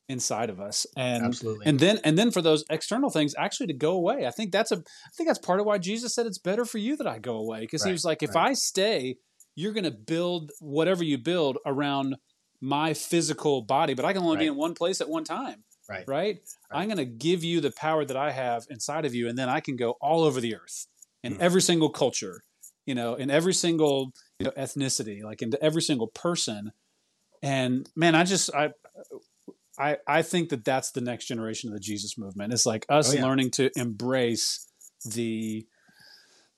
[0.08, 0.86] inside of us.
[0.96, 1.66] And Absolutely.
[1.66, 4.26] and then and then for those external things actually to go away.
[4.26, 6.78] I think that's a I think that's part of why Jesus said it's better for
[6.78, 8.50] you that I go away because he was like if right.
[8.50, 9.16] I stay,
[9.54, 12.16] you're going to build whatever you build around
[12.60, 15.64] my physical body, but I can only be in one place at one time.
[15.88, 16.04] Right.
[16.06, 16.38] Right?
[16.70, 19.48] I'm going to give you the power that I have inside of you and then
[19.48, 20.86] I can go all over the earth
[21.22, 21.40] in Mm.
[21.40, 22.42] every single culture,
[22.86, 26.72] you know, in every single you know, ethnicity, like into every single person.
[27.42, 28.70] And man, I just I
[29.78, 32.52] I I think that that's the next generation of the Jesus movement.
[32.52, 33.24] It's like us Oh, yeah.
[33.24, 34.66] learning to embrace
[35.04, 35.66] the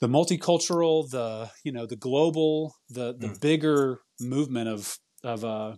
[0.00, 3.40] the multicultural, the you know, the global, the the Mm.
[3.40, 5.76] bigger movement of of uh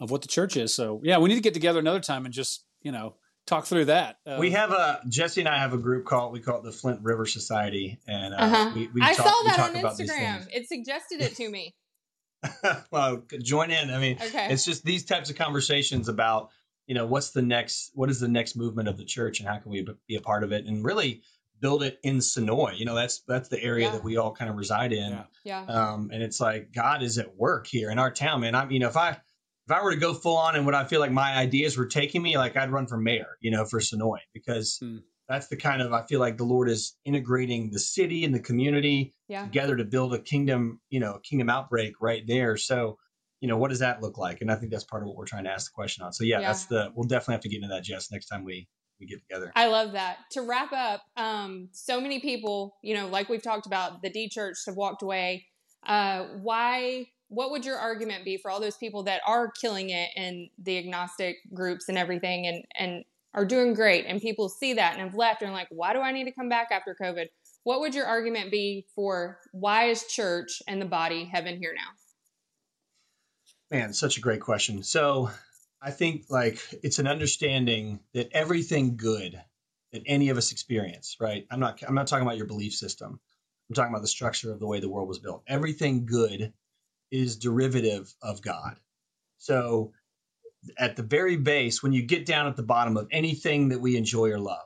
[0.00, 0.74] of what the church is.
[0.74, 3.16] So yeah, we need to get together another time and just you know
[3.46, 4.18] talk through that.
[4.26, 6.72] Uh, we have a Jesse and I have a group called we call it the
[6.72, 8.72] Flint River Society, and uh, Uh-huh.
[8.74, 10.44] we, we I talk, saw we that talk on about these Instagram.
[10.44, 10.48] things.
[10.52, 11.74] It suggested it to me.
[12.90, 13.90] well, join in.
[13.90, 14.48] I mean, Okay.
[14.50, 16.50] it's just these types of conversations about
[16.86, 19.58] you know what's the next what is the next movement of the church and how
[19.58, 21.22] can we be a part of it and really
[21.60, 22.76] build it in Senoia.
[22.76, 23.92] You know, that's that's the area Yeah.
[23.92, 25.12] that we all kind of reside in.
[25.12, 25.24] Yeah.
[25.44, 25.64] Yeah.
[25.66, 28.56] Um, and it's like God is at work here in our town, man.
[28.56, 29.18] I'm, you know, if I
[29.66, 31.86] if I were to go full on and what I feel like my ideas were
[31.86, 34.98] taking me, like I'd run for mayor, you know, for Senoia because Hmm.
[35.28, 38.40] that's the kind of I feel like the Lord is integrating the city and the
[38.40, 39.44] community Yeah.
[39.44, 42.56] together to build a kingdom, you know, kingdom outbreak right there.
[42.56, 42.98] So,
[43.40, 44.40] you know, what does that look like?
[44.40, 46.12] And I think that's part of what we're trying to ask the question on.
[46.12, 46.48] So yeah, Yeah.
[46.48, 48.68] that's the we'll definitely have to get into that, Jess, next time we
[49.00, 49.50] we get together.
[49.56, 50.18] I love that.
[50.32, 54.28] To wrap up, um, so many people, you know, like we've talked about, the D
[54.28, 55.46] church have walked away.
[55.84, 57.06] Uh, why?
[57.32, 60.76] What would your argument be for all those people that are killing it in the
[60.76, 63.04] agnostic groups and everything, and and
[63.34, 66.12] are doing great, and people see that and have left and like, why do I
[66.12, 67.26] need to come back after COVID?
[67.64, 73.78] What would your argument be for why is church and the body heaven here now?
[73.78, 74.82] Man, such a great question.
[74.82, 75.30] So
[75.80, 79.40] I think like it's an understanding that everything good
[79.92, 81.46] that any of us experience, right?
[81.50, 83.20] I'm not I'm not talking about your belief system.
[83.70, 85.44] I'm talking about the structure of the way the world was built.
[85.46, 86.52] Everything good
[87.12, 88.80] is derivative of God.
[89.38, 89.92] So
[90.78, 93.96] at the very base, when you get down at the bottom of anything that we
[93.96, 94.58] enjoy or love,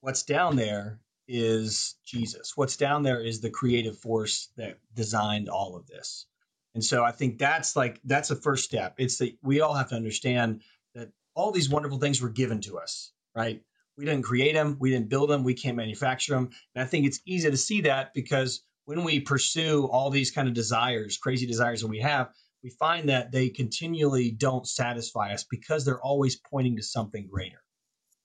[0.00, 0.98] what's down there
[1.28, 2.56] is Jesus.
[2.56, 6.26] What's down there is the creative force that designed all of this.
[6.74, 8.94] And so I think that's like that's the first step.
[8.98, 10.62] It's that we all have to understand
[10.94, 13.62] that all these wonderful things were given to us, right?
[13.96, 16.50] We didn't create them, we didn't build them, we can't manufacture them.
[16.74, 20.48] And I think it's easy to see that because when we pursue all these kind
[20.48, 22.28] of desires, crazy desires that we have,
[22.64, 27.62] we find that they continually don't satisfy us because they're always pointing to something greater.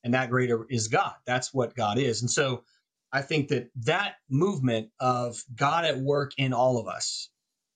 [0.04, 1.14] And that greater is God.
[1.28, 2.22] That's what God is.
[2.22, 2.64] And so
[3.12, 7.30] I think that that movement of God at work in all of us,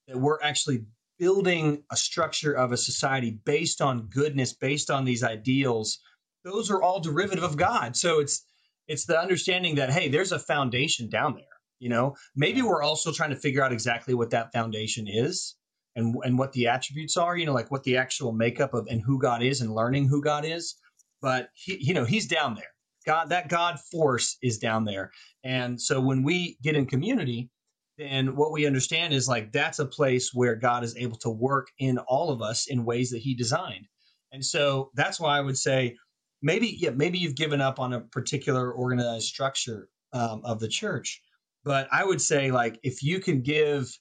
[0.08, 0.86] that we're actually
[1.20, 6.00] building a structure of a society based on goodness, based on these ideals,
[6.44, 7.96] those are all derivative of God.
[7.96, 8.44] So it's
[8.88, 11.59] it's the understanding that hey, there's a foundation down there.
[11.80, 15.56] You know, maybe we're also trying to figure out exactly what that foundation is
[15.96, 17.38] and and what the attributes are.
[17.38, 20.22] You know, like what the actual makeup of and who God is and learning who
[20.22, 20.76] God is.
[21.22, 22.72] But he, you know, he's down there.
[23.06, 25.12] God, that God force is down there.
[25.44, 27.50] And so when we get in community,
[27.98, 31.68] then what we understand is like that's a place where God is able to work
[31.78, 33.88] in all of us in ways that He designed.
[34.32, 35.98] And so that's why I would say
[36.42, 41.22] maybe yeah maybe you've given up on a particular organized structure um, of the church,
[41.70, 43.96] but I would say like if you can give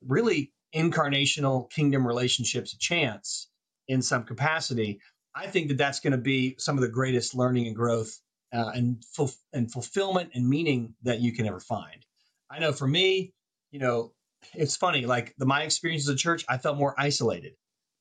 [0.00, 3.50] really incarnational kingdom relationships a chance
[3.86, 5.00] in some capacity,
[5.34, 8.18] I think that that's going to be some of the greatest learning and growth
[8.50, 12.02] uh, and ful- and fulfillment and meaning that you can ever find.
[12.50, 13.34] I know for me,
[13.72, 14.14] you know,
[14.54, 15.04] it's funny.
[15.04, 17.52] Like the, my experience as a church, I felt more isolated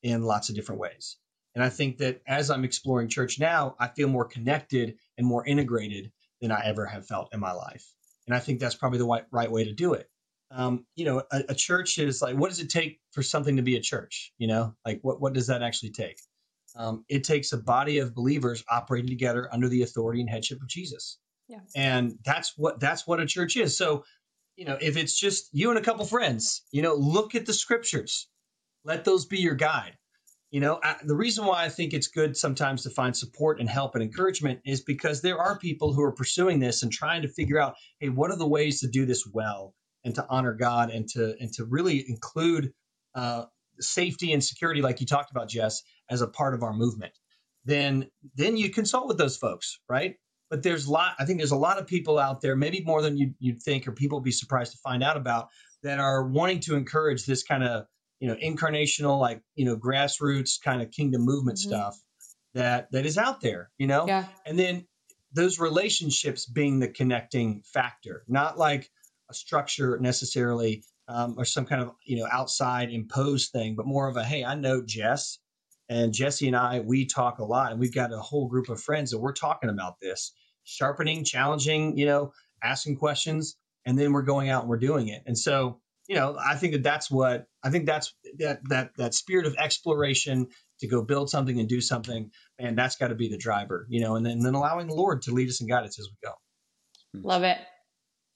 [0.03, 1.17] in lots of different ways.
[1.53, 5.45] And I think that as I'm exploring church now, I feel more connected and more
[5.45, 7.85] integrated than I ever have felt in my life.
[8.27, 10.07] And I think that's probably the right, right way to do it.
[10.51, 13.61] Um, you know, a, a church is like, what does it take for something to
[13.61, 14.33] be a church?
[14.37, 16.17] You know, like what, what does that actually take?
[16.75, 20.67] Um, it takes a body of believers operating together under the authority and headship of
[20.67, 21.17] Jesus.
[21.47, 21.59] Yeah.
[21.75, 23.77] And that's what that's what a church is.
[23.77, 24.05] So,
[24.55, 27.53] you know, if it's just you and a couple friends, you know, look at the
[27.53, 28.27] scriptures.
[28.83, 29.97] Let those be your guide.
[30.51, 33.69] You know, I, the reason why I think it's good sometimes to find support and
[33.69, 37.29] help and encouragement is because there are people who are pursuing this and trying to
[37.29, 39.73] figure out, hey, what are the ways to do this well
[40.03, 42.73] and to honor God and to and to really include
[43.15, 43.45] uh,
[43.79, 47.13] safety and security, like you talked about, Jess, as a part of our movement,
[47.63, 50.15] then then you consult with those folks, right?
[50.49, 51.13] But there's a lot.
[51.17, 53.87] I think there's a lot of people out there, maybe more than you, you'd think,
[53.87, 55.47] or people would be surprised to find out about,
[55.83, 57.85] that are wanting to encourage this kind of
[58.21, 61.61] you know incarnational, like you know grassroots kind of kingdom movement Mhm.
[61.61, 61.99] stuff
[62.53, 63.71] that that is out there.
[63.77, 64.25] You know, Yeah.
[64.45, 64.87] and then
[65.33, 68.89] those relationships being the connecting factor, not like
[69.29, 74.07] a structure necessarily um, or some kind of you know outside imposed thing, but more
[74.07, 75.39] of a hey, I know Jess,
[75.89, 78.81] and Jesse and I we talk a lot, and we've got a whole group of
[78.81, 80.31] friends that we're talking about this,
[80.63, 85.23] sharpening, challenging, you know, asking questions, and then we're going out and we're doing it,
[85.25, 85.81] and so
[86.11, 89.55] you know I think that that's what I think that's that that that spirit of
[89.57, 90.47] exploration
[90.81, 94.01] to go build something and do something, and that's got to be the driver, you
[94.01, 96.09] know, and then, and then allowing the Lord to lead us and guide us as
[96.09, 96.33] we go.
[97.25, 97.57] Love it.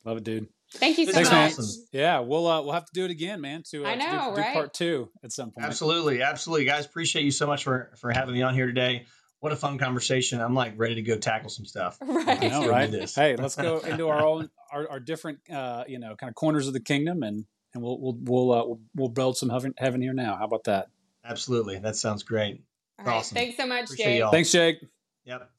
[0.06, 0.48] Love it, dude.
[0.76, 1.52] Thank you so Thanks, much.
[1.52, 1.84] awesome.
[1.92, 3.64] Yeah, we'll uh, we'll have to do it again, man.
[3.72, 5.68] To, uh, I to do- know, do, part two at some point.
[5.68, 6.86] Absolutely, absolutely, guys.
[6.86, 9.06] Appreciate you so much for for having me on here today.
[9.42, 10.40] What a fun conversation!
[10.40, 11.98] I'm like ready to go tackle some stuff.
[12.06, 12.42] Right.
[12.42, 12.90] I know, right?
[13.14, 16.68] Hey, let's go into our own our, our different uh, you know kind of corners
[16.68, 17.46] of the kingdom, and
[17.76, 20.36] and we'll we'll we'll uh, we'll, we'll build some heaven heaven here now.
[20.38, 20.88] How about that?
[21.24, 22.64] Absolutely, that sounds great.
[22.98, 23.16] All right.
[23.18, 23.36] Awesome.
[23.36, 24.20] Thanks so much, Appreciate Jake.
[24.20, 24.32] y'all.
[24.32, 24.78] Thanks, Jake.
[25.26, 25.50] Yep.